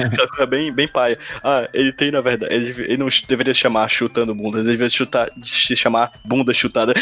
[0.07, 1.19] Aquela coisa bem, bem paia.
[1.43, 2.53] Ah, ele tem, na verdade.
[2.53, 6.95] Ele, ele não deveria se chamar chutando bundas, ele deveria chutar, se chamar bunda chutada.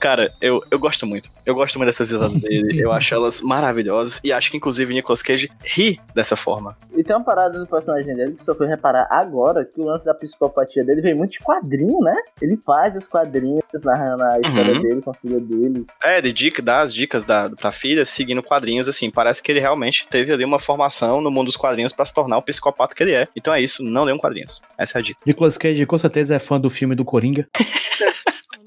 [0.00, 1.28] Cara, eu, eu gosto muito.
[1.44, 2.80] Eu gosto muito dessas risadas dele.
[2.80, 4.20] Eu acho elas maravilhosas.
[4.24, 6.76] E acho que, inclusive, Nicolas Cage ri dessa forma.
[6.96, 10.04] E tem uma parada no personagem dele que só foi reparar agora que o lance
[10.04, 12.14] da psicopatia dele vem muito de quadrinho, né?
[12.40, 14.82] Ele faz os quadrinhos, narrando a história Uhum.
[14.82, 15.86] dele com a filha dele.
[16.02, 19.10] É, de dica, dá as dicas da, pra filha, seguindo quadrinhos, assim.
[19.10, 22.38] Parece que ele realmente teve ali uma formação no mundo dos quadrinhos pra se tornar
[22.38, 23.28] o psicopata que ele é.
[23.36, 24.62] Então é isso, não leiam quadrinhos.
[24.78, 25.20] Essa é a dica.
[25.26, 27.48] Nicolas Cage com certeza é fã do filme do Coringa.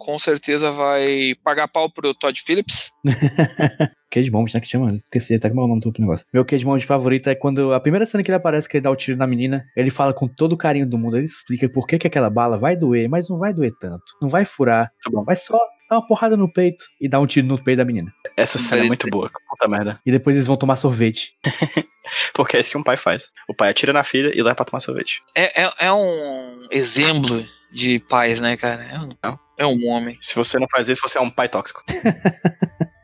[0.05, 2.91] Com certeza vai pagar pau pro Todd Phillips.
[4.11, 4.61] Cage Bomb, né?
[4.61, 4.93] Que chama?
[4.93, 6.23] Esqueci até como é o nome do negócio.
[6.31, 8.91] Meu Cage Bomb favorito é quando a primeira cena que ele aparece, que ele dá
[8.91, 11.87] o tiro na menina, ele fala com todo o carinho do mundo, ele explica por
[11.87, 14.03] que, que aquela bala vai doer, mas não vai doer tanto.
[14.21, 14.91] Não vai furar.
[15.03, 15.23] Tá bom.
[15.23, 15.57] Vai só
[15.89, 18.13] dar uma porrada no peito e dar um tiro no peito da menina.
[18.37, 19.99] Essa cena é muito boa, puta merda.
[20.05, 21.31] E depois eles vão tomar sorvete.
[22.31, 23.29] Porque é isso que um pai faz.
[23.49, 25.23] O pai atira na filha e leva pra tomar sorvete.
[25.35, 27.43] É, é, é um exemplo
[27.75, 28.85] de paz, né, cara?
[28.85, 30.17] É um, é um homem.
[30.21, 31.83] Se você não faz isso, você é um pai tóxico.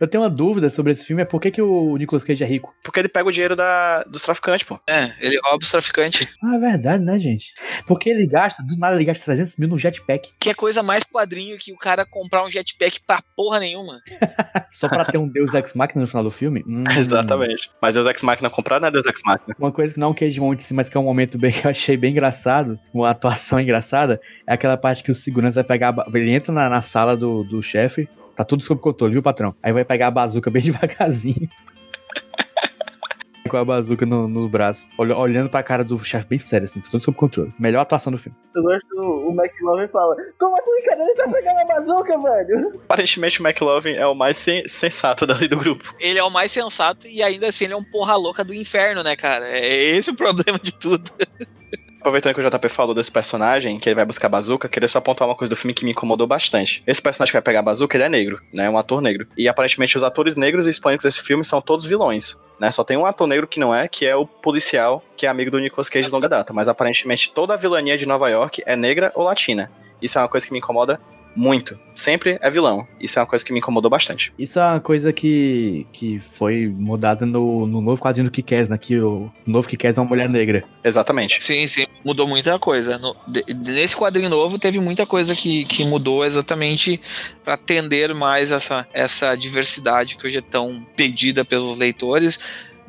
[0.00, 2.46] Eu tenho uma dúvida sobre esse filme, é por que, que o Nicolas Cage é
[2.46, 2.74] rico?
[2.82, 4.80] Porque ele pega o dinheiro da, dos traficantes, pô.
[4.88, 6.26] É, ele rouba os traficantes.
[6.42, 7.52] Ah, é verdade, né, gente?
[7.86, 11.04] Porque ele gasta, do nada ele gasta 300 mil no jetpack, Que é coisa mais
[11.04, 14.00] quadrinho que o cara comprar um jetpack pra porra nenhuma.
[14.72, 16.64] só pra ter um Deus Ex Machina no final do filme.
[16.66, 16.84] Hum.
[16.96, 17.70] Exatamente.
[17.80, 19.54] Mas Deus Ex Machina comprado não é Deus Ex Machina.
[19.58, 21.66] Uma coisa que não é um Cage Monte, mas que é um momento bem que
[21.66, 25.94] eu achei bem engraçado, uma atuação engraçada, é aquela parte que o segurança vai pegar.
[26.12, 29.54] Ele entra na, na sala do, do chefe, tá tudo sob controle, viu, patrão?
[29.62, 31.48] Aí vai pegar a bazuca bem devagarzinho.
[33.50, 36.80] Com a bazuca no, no braço, olha- olhando pra cara do chefe bem sério, assim,
[36.80, 37.52] tudo sob controle.
[37.58, 38.38] Melhor atuação do filme.
[38.54, 41.02] Eu gosto, o McLovin fala, como assim, cara?
[41.02, 42.80] Ele tá pegando a bazuca, velho?
[42.84, 45.92] Aparentemente o McLovin é o mais sen- sensato dali do grupo.
[46.00, 49.02] Ele é o mais sensato e ainda assim ele é um porra louca do inferno,
[49.02, 49.46] né, cara?
[49.48, 51.10] É esse o problema de tudo.
[52.02, 54.98] Aproveitando que o JP falou desse personagem, que ele vai buscar a bazuca, queria só
[54.98, 56.82] apontar uma coisa do filme que me incomodou bastante.
[56.84, 58.68] Esse personagem que vai pegar a bazuca, ele é negro, né?
[58.68, 59.28] Um ator negro.
[59.38, 62.36] E aparentemente os atores negros e hispânicos desse filme são todos vilões.
[62.58, 62.72] Né?
[62.72, 65.52] Só tem um ator negro que não é, que é o policial, que é amigo
[65.52, 66.52] do Nicolas Cage de longa data.
[66.52, 69.70] Mas aparentemente toda a vilania de Nova York é negra ou latina.
[70.02, 71.00] Isso é uma coisa que me incomoda
[71.34, 71.78] muito.
[71.94, 72.86] Sempre é vilão.
[73.00, 74.32] Isso é uma coisa que me incomodou bastante.
[74.38, 78.78] Isso é uma coisa que, que foi mudada no, no novo quadrinho do Kikaz, né?
[78.78, 80.64] Que o novo Kikaz é uma mulher negra.
[80.82, 81.42] Exatamente.
[81.44, 82.98] Sim, sim, mudou muita coisa.
[82.98, 87.00] No- de- nesse quadrinho novo teve muita coisa que, que mudou exatamente
[87.44, 92.40] para atender mais essa, essa diversidade que hoje é tão pedida pelos leitores.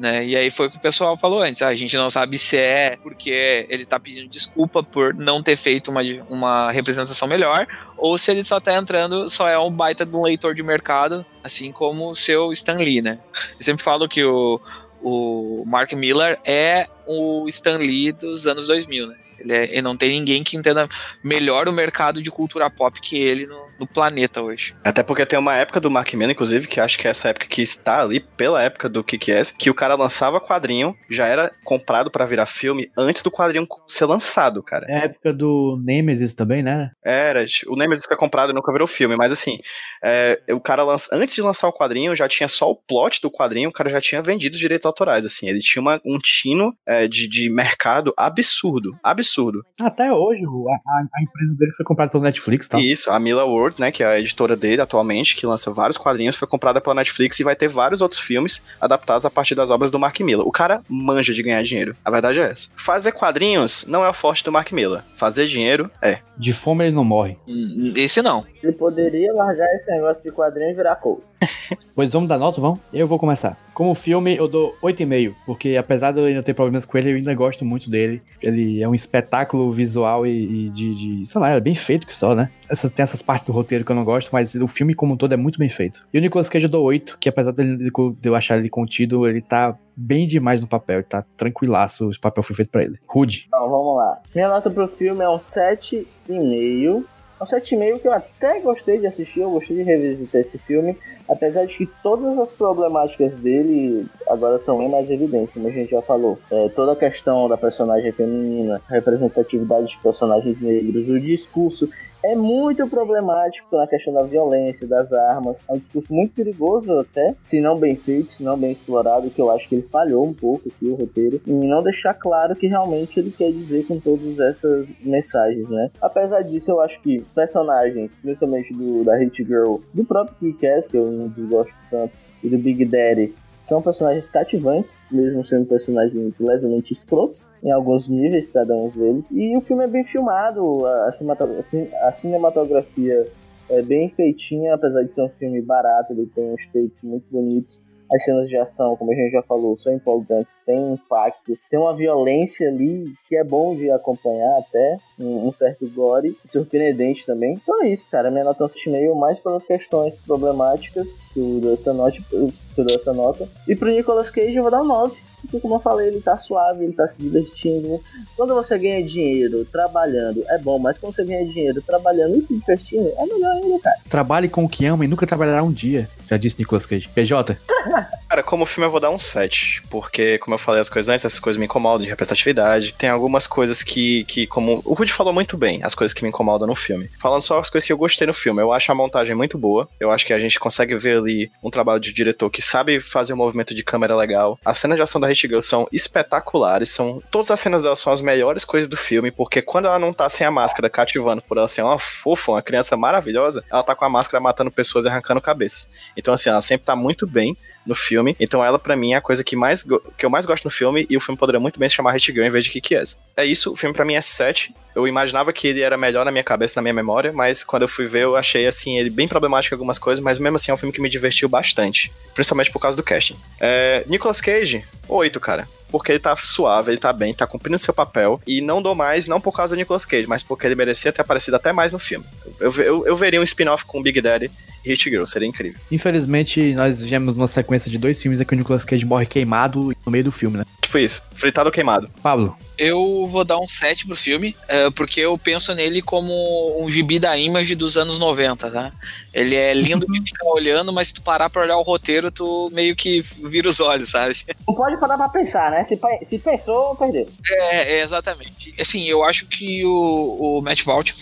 [0.04, 0.26] Né?
[0.26, 1.62] E aí foi o que o pessoal falou antes.
[1.62, 5.56] ah, a gente não sabe se é porque ele tá pedindo desculpa por não ter
[5.56, 7.66] feito uma, uma representação melhor,
[7.98, 11.26] ou se ele só tá entrando, só é um baita de um leitor de mercado,
[11.42, 13.18] assim como o seu Stan Lee, né?
[13.58, 14.60] Eu sempre falo que o,
[15.02, 19.16] o Mark Miller é o Stan Lee dos anos 2000, né?
[19.40, 20.86] Ele, é- ele não tem ninguém que entenda
[21.24, 24.74] melhor o mercado de cultura pop que ele no, no planeta hoje.
[24.84, 27.48] Até porque tem uma época do Mark Miller, inclusive, que acho que é essa época
[27.48, 32.10] que está ali, pela época do Kick-Ass, que o cara lançava quadrinho, já era comprado
[32.10, 34.86] pra virar filme antes do quadrinho ser lançado, cara.
[34.90, 36.92] É a época do Nemesis também, né?
[37.04, 39.58] Era, o Nemesis foi comprado e nunca virou filme, mas assim,
[40.04, 43.30] é, o cara lança, antes de lançar o quadrinho, já tinha só o plot do
[43.32, 46.74] quadrinho, o cara já tinha vendido os direitos autorais, assim, ele tinha uma- um tino
[46.88, 49.64] é, de, de mercado absurdo, absurdo.
[49.82, 52.80] Até hoje, o- a, a- a empresa dele foi comprada pelo Netflix, tá?
[52.80, 55.98] E isso, a Mila World, né, que é a editora dele atualmente, que lança vários
[55.98, 59.70] quadrinhos, foi comprada pela Netflix e vai ter vários outros filmes adaptados a partir das
[59.70, 60.48] obras do Mark Miller.
[60.48, 61.96] O cara manja de ganhar dinheiro.
[62.04, 62.70] A verdade é essa.
[62.76, 65.02] Fazer quadrinhos não é o forte do Mark Miller.
[65.16, 66.20] Fazer dinheiro é.
[66.38, 67.38] De fome ele não morre.
[67.48, 68.46] Hum, Esse não.
[68.64, 71.22] Ele poderia largar esse negócio de quadrinho e virar coach.
[71.96, 72.80] Pois vamos dar nota, vamos?
[72.92, 73.56] Eu vou começar.
[73.72, 77.16] Como filme, eu dou 8,5, porque apesar de eu ainda ter problemas com ele, eu
[77.18, 78.20] ainda gosto muito dele.
[78.42, 82.16] Ele é um espetáculo visual e, e de, de, sei lá, é bem feito que
[82.16, 82.50] só, né?
[82.68, 85.18] Essas, tem essas partes do roteiro que eu não gosto, mas o filme como um
[85.18, 86.04] todo é muito bem feito.
[86.12, 87.92] E o Nicolas Cage eu dou 8, que apesar de
[88.24, 92.44] eu achar ele contido, ele tá bem demais no papel, ele tá tranquilaço, o papel
[92.44, 92.98] foi feito pra ele.
[93.08, 93.46] Rude.
[93.48, 94.20] Então, vamos lá.
[94.34, 97.04] Minha nota pro filme é um 7,5.
[97.40, 100.98] É um 7,5 que eu até gostei de assistir, eu gostei de revisitar esse filme.
[101.30, 105.92] Apesar de que todas as problemáticas dele agora são bem mais evidentes, como a gente
[105.92, 106.38] já falou.
[106.52, 111.90] É, toda a questão da personagem feminina, representatividade de personagens negros, o discurso
[112.24, 115.58] é muito problemático na questão da violência, das armas.
[115.68, 119.42] É um discurso muito perigoso até, se não bem feito, se não bem explorado, que
[119.42, 122.68] eu acho que ele falhou um pouco aqui o roteiro, em não deixar claro que
[122.68, 125.90] realmente ele quer dizer com todas essas mensagens, né?
[126.02, 130.98] Apesar disso, eu acho que personagens, principalmente do, da Hit Girl, do próprio Kick-Ass, que
[130.98, 136.92] eu não desgosto tanto, e do Big Daddy, são personagens cativantes, mesmo sendo personagens levemente
[136.92, 139.24] escrotos, em alguns níveis, cada um deles.
[139.32, 143.26] E o filme é bem filmado, a, a cinematografia
[143.70, 147.80] é bem feitinha, apesar de ser um filme barato, ele tem uns takes muito bonitos.
[148.12, 151.96] As cenas de ação, como a gente já falou, são empolgantes, tem impacto, tem uma
[151.96, 157.54] violência ali que é bom de acompanhar até, um, um certo gore, surpreendente também.
[157.54, 158.30] Então é isso, cara.
[158.30, 162.82] Minha nota é um meio mais pelas questões problemáticas que eu dou essa nota, que
[162.82, 163.48] eu dou essa nota.
[163.68, 166.38] E pro Nicolas Cage eu vou dar um 9 porque como eu falei, ele tá
[166.38, 168.02] suave, ele tá se divertindo.
[168.36, 172.54] Quando você ganha dinheiro trabalhando, é bom, mas quando você ganha dinheiro trabalhando e se
[172.54, 173.98] divertindo, é melhor ainda, cara.
[174.10, 177.10] Trabalhe com o que ama e nunca trabalhará um dia, já disse Nicolas Cage.
[177.10, 177.58] PJ?
[178.34, 181.24] Cara, como filme eu vou dar um 7, porque, como eu falei as coisas antes,
[181.24, 182.96] essas coisas me incomodam de representatividade.
[182.98, 186.30] Tem algumas coisas que, que como o Rudy falou muito bem, as coisas que me
[186.30, 187.08] incomodam no filme.
[187.20, 189.88] Falando só as coisas que eu gostei no filme, eu acho a montagem muito boa.
[190.00, 193.34] Eu acho que a gente consegue ver ali um trabalho de diretor que sabe fazer
[193.34, 194.58] um movimento de câmera legal.
[194.66, 198.14] As cenas de ação da Hit Girl são espetaculares, são todas as cenas dela são
[198.14, 201.58] as melhores coisas do filme, porque quando ela não tá sem a máscara cativando por
[201.58, 205.08] ela ser uma fofa, uma criança maravilhosa, ela tá com a máscara matando pessoas e
[205.08, 205.90] arrancando cabeças.
[206.16, 207.56] Então assim, ela sempre tá muito bem
[207.86, 208.36] no filme.
[208.40, 209.84] Então ela, para mim, é a coisa que, mais
[210.18, 212.32] que eu mais gosto no filme e o filme poderia muito bem se chamar Hit
[212.32, 213.20] Girl em vez de Kick Ass.
[213.36, 214.74] É isso, o filme para mim é 7.
[214.96, 217.88] Eu imaginava que ele era melhor na minha cabeça, na minha memória, mas quando eu
[217.88, 220.74] fui ver, eu achei, assim, ele bem problemático em algumas coisas, mas mesmo assim é
[220.74, 222.12] um filme que me divertiu bastante.
[222.36, 223.36] Principalmente por causa do casting.
[223.60, 227.94] É, Nicolas Cage, 8, cara porque ele tá suave, ele tá bem, tá cumprindo seu
[227.94, 228.42] papel.
[228.48, 231.22] E não dou mais, não por causa do Nicolas Cage, mas porque ele merecia ter
[231.22, 232.26] aparecido até mais no filme.
[232.60, 234.50] Eu, eu, eu veria um spin-off com Big Daddy
[234.84, 235.80] e Hit Girl, seria incrível.
[235.92, 239.94] Infelizmente, nós vemos uma sequência de dois filmes em que o Nicolas Cage morre queimado
[240.04, 240.66] no meio do filme, né?
[240.94, 242.08] Tipo isso, fritado ou queimado.
[242.22, 242.56] Pablo.
[242.78, 246.32] Eu vou dar um 7 pro filme, uh, porque eu penso nele como
[246.80, 248.92] um gibi da Image dos anos 90, tá?
[249.34, 252.70] Ele é lindo de ficar olhando, mas se tu parar pra olhar o roteiro, tu
[252.72, 254.36] meio que vira os olhos, sabe?
[254.68, 255.84] Não pode parar pra pensar, né?
[255.86, 257.28] Se, se pensou, perdeu.
[257.50, 258.76] É, é, exatamente.
[258.80, 261.16] Assim, eu acho que o, o Matt Vault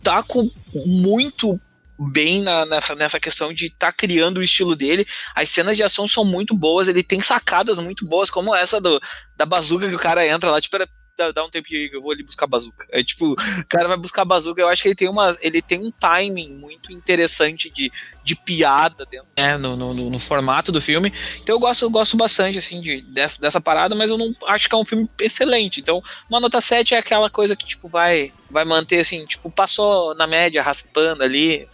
[0.00, 0.48] tá com
[0.86, 1.60] muito
[1.98, 5.06] bem na, nessa, nessa questão de estar tá criando o estilo dele.
[5.34, 9.00] As cenas de ação são muito boas, ele tem sacadas muito boas, como essa do,
[9.36, 10.76] da bazuca que o cara entra lá, tipo,
[11.18, 12.86] dá, dá um tempo que eu vou ali buscar bazuca.
[12.90, 15.36] É tipo, o cara vai buscar bazuca, eu acho que ele tem uma.
[15.40, 17.90] Ele tem um timing muito interessante de,
[18.22, 21.12] de piada dentro, né, no, no, no, formato do filme.
[21.42, 24.68] Então eu gosto, eu gosto bastante, assim, de, dessa, dessa parada, mas eu não acho
[24.68, 25.80] que é um filme excelente.
[25.80, 30.14] Então, uma nota 7 é aquela coisa que, tipo, vai, vai manter assim, tipo, passou
[30.14, 31.68] na média, raspando ali,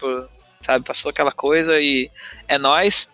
[0.63, 2.11] sabe, passou aquela coisa e
[2.49, 3.13] é nós.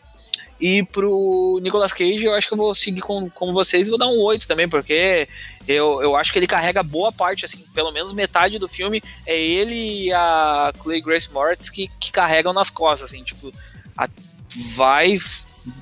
[0.60, 3.98] E pro Nicolas Cage, eu acho que eu vou seguir com, com vocês e vou
[3.98, 5.26] dar um 8 também, porque
[5.66, 9.40] eu, eu acho que ele carrega boa parte, assim, pelo menos metade do filme é
[9.40, 13.52] ele e a Clay Grace Moritz que, que carregam nas costas, assim, tipo,
[13.96, 14.06] a,
[14.74, 15.18] vai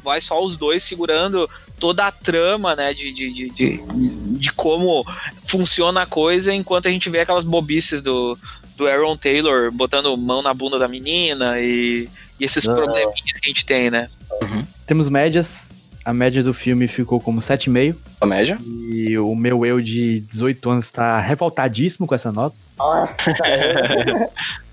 [0.03, 1.49] vai só os dois segurando
[1.79, 3.81] toda a trama, né, de, de, de, de,
[4.17, 5.05] de como
[5.47, 8.37] funciona a coisa, enquanto a gente vê aquelas bobices do,
[8.77, 12.09] do Aaron Taylor botando mão na bunda da menina e,
[12.39, 12.75] e esses ah.
[12.75, 14.09] probleminhas que a gente tem, né?
[14.43, 14.65] Uhum.
[14.87, 15.69] Temos médias.
[16.05, 17.97] A média do filme ficou como 7,5.
[18.21, 18.59] A média?
[18.91, 22.57] E o meu eu de 18 anos tá revoltadíssimo com essa nota.
[22.79, 23.15] Nossa!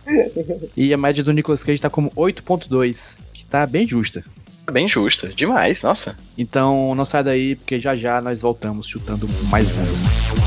[0.77, 2.95] e a média do Nicolas Cage tá como 8,2,
[3.33, 4.23] que tá bem justa.
[4.71, 6.17] Bem justa, demais, nossa.
[6.37, 10.44] Então não sai daí, porque já já nós voltamos chutando mais um.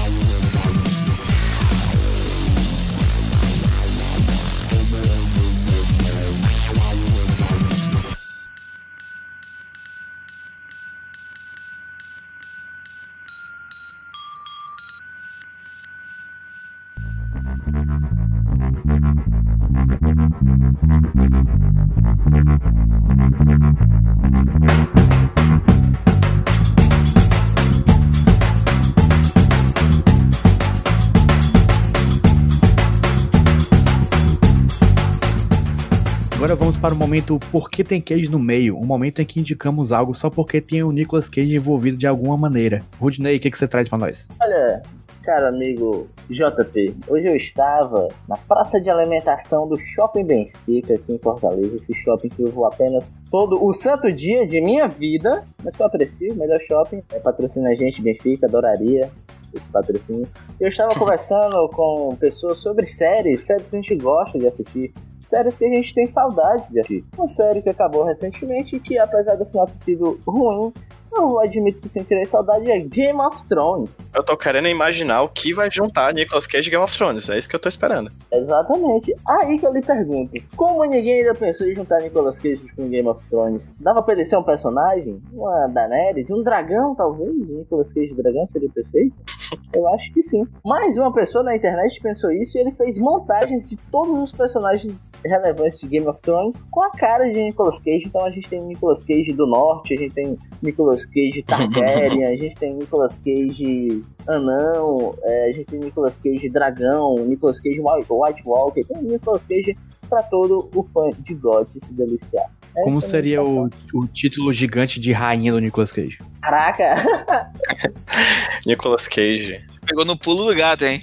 [37.09, 38.77] Momento Por que tem Cage no meio?
[38.77, 42.37] Um momento em que indicamos algo só porque tem o Nicolas Cage envolvido de alguma
[42.37, 42.83] maneira.
[43.01, 44.27] Rudney, o que, que você traz para nós?
[44.39, 44.83] Olha,
[45.25, 51.19] cara amigo JP, hoje eu estava na praça de alimentação do Shopping Benfica, aqui em
[51.19, 55.75] Fortaleza, esse shopping que eu vou apenas todo o santo dia de minha vida, mas
[55.75, 59.11] que eu aprecio, melhor shopping, é, patrocina a gente, Benfica, adoraria
[59.55, 60.29] esse patrocínio.
[60.61, 64.93] Eu estava conversando com pessoas sobre séries, séries que a gente gosta de assistir,
[65.29, 67.05] séries que a gente tem saudades de assistir.
[67.17, 70.73] Uma série que acabou recentemente e que, apesar do final ter sido ruim,
[71.13, 73.91] eu admito que sem ter saudade é Game of Thrones.
[74.15, 77.29] Eu tô querendo imaginar o que vai juntar Nicolas Cage e Game of Thrones.
[77.29, 78.11] É isso que eu tô esperando.
[78.33, 79.15] Exatamente.
[79.27, 83.09] Aí que eu lhe pergunto: como ninguém ainda pensou em juntar Nicolas Cage com Game
[83.09, 83.71] of Thrones?
[83.81, 85.21] Dava pra ele ser um personagem?
[85.33, 86.31] Uma Daenerys?
[86.31, 87.35] Um dragão, talvez?
[87.49, 89.15] Nicolas Cage dragão seria perfeito?
[89.73, 90.47] Eu acho que sim.
[90.65, 94.95] Mais uma pessoa na internet pensou isso e ele fez montagens de todos os personagens
[95.25, 98.05] relevantes de Game of Thrones com a cara de Nicolas Cage.
[98.07, 102.37] Então a gente tem Nicolas Cage do Norte, a gente tem Nicolas Cage Targaryen, a
[102.37, 108.07] gente tem Nicolas Cage Anão, é, a gente tem Nicolas Cage Dragão, Nicolas Cage White,
[108.11, 109.77] White Walker, tem Nicolas Cage
[110.09, 112.51] pra todo o fã de God se deliciar.
[112.75, 116.19] Essa Como é a seria minha o, o título gigante de rainha do Nicolas Cage?
[116.41, 117.53] Caraca!
[118.67, 119.65] Nicolas Cage.
[119.87, 121.03] Pegou no pulo do gato, hein?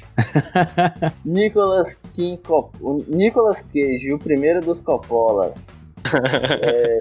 [1.25, 2.71] Nicolas King Cop...
[2.79, 5.53] o Nicolas Cage, o primeiro dos Coppolas.
[6.61, 6.99] É,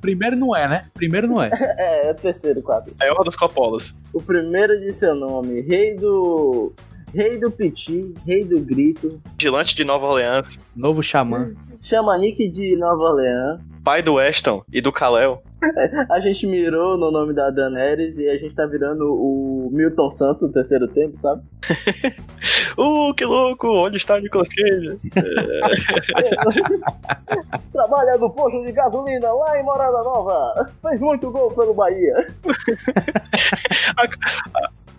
[0.00, 0.82] Primeiro não é, né?
[0.94, 1.50] Primeiro não é.
[1.78, 2.94] é, é o terceiro quadro.
[3.00, 3.98] É o dos Coppolas.
[4.12, 6.72] O primeiro de seu nome, Rei do.
[7.12, 10.60] Rei do Piti, Rei do Grito, Vigilante de Nova Orleans.
[10.76, 11.52] Novo xamã.
[11.80, 13.60] Chamanique de Nova Orleans.
[13.82, 15.42] Pai do Weston e do Kalel.
[16.08, 20.42] A gente mirou no nome da Daenerys e a gente tá virando o Milton Santos
[20.42, 21.42] no terceiro tempo, sabe?
[22.76, 23.68] Uh, que louco!
[23.68, 24.98] Onde está o Nicolas Cage?
[27.72, 30.70] Trabalha no posto de gasolina lá em Morada Nova.
[30.82, 32.26] Fez muito gol pelo Bahia.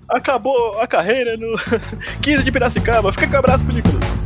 [0.10, 1.58] Acabou a carreira no
[2.22, 3.12] 15 de Piracicaba.
[3.14, 4.21] Fica com um abraço pro Nicolas.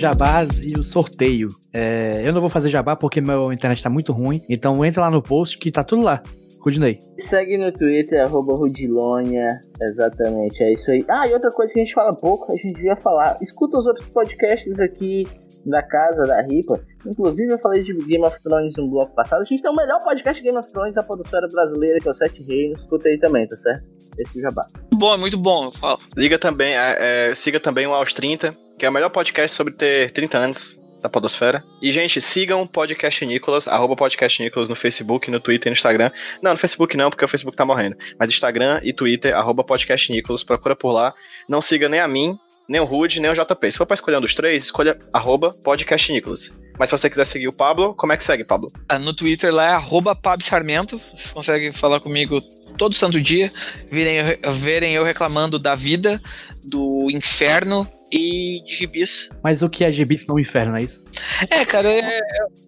[0.00, 1.48] Jabás e o sorteio.
[1.72, 5.10] É, eu não vou fazer jabá porque meu internet tá muito ruim, então entra lá
[5.10, 6.22] no post que tá tudo lá.
[6.60, 6.98] Rudney.
[7.18, 9.48] Segue no Twitter, arroba Rudilonia.
[9.80, 11.04] Exatamente, é isso aí.
[11.08, 13.36] Ah, e outra coisa que a gente fala pouco, a gente devia falar.
[13.40, 15.26] Escuta os outros podcasts aqui
[15.64, 16.80] da casa, da Ripa.
[17.06, 19.40] Inclusive, eu falei de Game of Thrones no bloco passado.
[19.40, 22.10] A gente tem o melhor podcast de Game of Thrones da podosfera brasileira, que é
[22.10, 22.80] o Sete Reinos.
[22.80, 23.86] Escuta aí também, tá certo?
[24.18, 24.66] Esse é o jabá.
[24.94, 25.98] Bom, é muito bom, eu falo.
[26.14, 29.74] Liga também, é, é, siga também o Aos 30, que é o melhor podcast sobre
[29.74, 31.62] ter 30 anos da Podosfera.
[31.82, 35.74] E, gente, sigam o Podcast Nicolas, arroba Podcast Nicolas no Facebook, no Twitter e no
[35.74, 36.10] Instagram.
[36.42, 37.94] Não, no Facebook não, porque o Facebook tá morrendo.
[38.18, 41.12] Mas Instagram e Twitter, arroba Podcast Nicolas, procura por lá.
[41.46, 43.70] Não siga nem a mim, nem o Rude, nem o JP.
[43.70, 46.50] Se for pra escolher um dos três, escolha arroba Podcast Nicolas.
[46.78, 48.72] Mas se você quiser seguir o Pablo, como é que segue, Pablo?
[48.88, 50.98] Ah, No Twitter lá é arroba Pab Sarmento.
[51.14, 52.40] Vocês conseguem falar comigo
[52.78, 53.52] todo santo dia,
[53.90, 56.18] verem, eu- verem eu reclamando da vida,
[56.64, 59.28] do inferno e de gibis.
[59.42, 61.02] Mas o que é gibi no inferno, não é isso?
[61.50, 62.22] É, cara, é- é-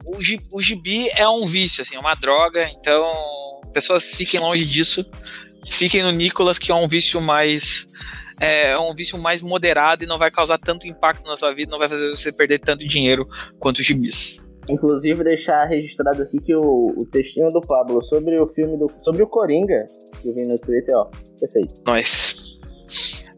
[0.05, 0.17] o,
[0.57, 3.05] o gibi é um vício, assim, é uma droga, então
[3.73, 5.05] pessoas fiquem longe disso.
[5.71, 7.89] Fiquem no Nicolas, que é um vício mais.
[8.41, 11.79] É um vício mais moderado e não vai causar tanto impacto na sua vida, não
[11.79, 13.29] vai fazer você perder tanto dinheiro
[13.61, 14.45] quanto os gibis.
[14.69, 18.91] Inclusive, deixar registrado aqui que o, o textinho do Pablo sobre o filme do.
[19.05, 19.87] sobre o Coringa,
[20.21, 21.05] que eu vi no Twitter, ó.
[21.39, 21.75] Perfeito.
[21.87, 22.37] Nós.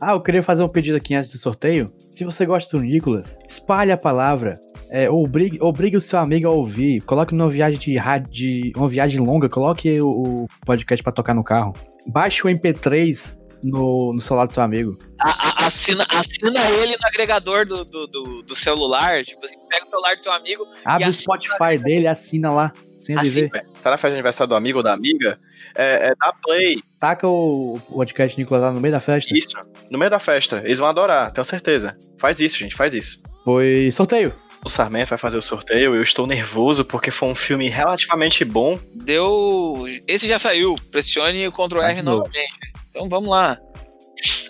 [0.01, 1.91] Ah, eu queria fazer um pedido aqui antes do sorteio.
[2.13, 4.59] Se você gosta do Nicolas, espalhe a palavra.
[4.91, 7.01] É, obrigue, obrigue o seu amigo a ouvir.
[7.03, 10.09] Coloque numa viagem de rádio, uma viagem longa, coloque o,
[10.45, 11.73] o podcast pra tocar no carro.
[12.07, 14.97] Baixe o MP3 no, no celular do seu amigo.
[15.21, 19.87] A- a- assina, assina ele no agregador do, do, do, do celular, tipo assim, pega
[19.87, 22.71] o celular do teu amigo Abre o Spotify dele, assina lá.
[23.05, 23.65] Sem Ah, sim, viver.
[23.83, 25.39] Tá na festa de aniversário do amigo ou da amiga,
[25.77, 26.83] é, é da Play.
[26.99, 29.33] Taca o o podcast Nicolas lá no meio da festa.
[29.37, 29.57] Isso.
[29.91, 30.63] No meio da festa.
[30.65, 31.97] Eles vão adorar, tenho certeza.
[32.19, 33.23] Faz isso, gente, faz isso.
[33.45, 34.33] Foi sorteio.
[34.65, 35.95] O Sarmento vai fazer o sorteio.
[35.95, 38.79] Eu estou nervoso porque foi um filme relativamente bom.
[38.95, 39.85] Deu.
[40.09, 40.75] Esse já saiu.
[40.91, 42.55] Pressione Ctrl R Ah, novamente.
[42.89, 43.59] Então vamos lá.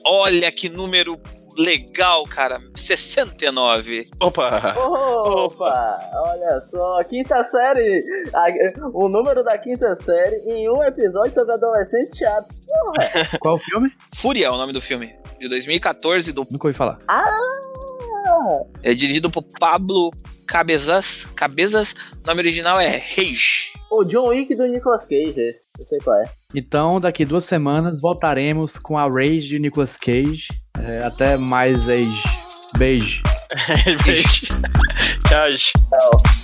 [0.06, 1.18] Olha que número
[1.58, 2.60] legal, cara.
[2.74, 4.08] 69.
[4.20, 4.74] Opa!
[4.76, 8.00] Opa, olha só, quinta série,
[8.34, 12.56] a- o número da quinta série em um episódio sobre adolescentes chatos.
[12.66, 13.90] Porra, Qual o filme?
[14.14, 15.14] Fúria é o nome do filme.
[15.38, 16.46] De 2014, do...
[16.50, 16.98] Nunca ouvi falar.
[18.82, 20.10] é dirigido por Pablo
[20.46, 21.26] Cabezas.
[21.34, 23.72] Cabezas, o nome original é Rage.
[23.90, 25.48] o John Wick do Nicolas Cage,
[25.78, 26.24] eu sei qual é.
[26.54, 30.46] Então, daqui duas semanas voltaremos com a Rage de Nicolas Cage.
[30.80, 32.14] É, até mais ex.
[32.76, 33.22] Beijo.
[34.04, 34.46] Beijo.
[35.28, 35.50] Tchau.
[35.50, 36.43] gente.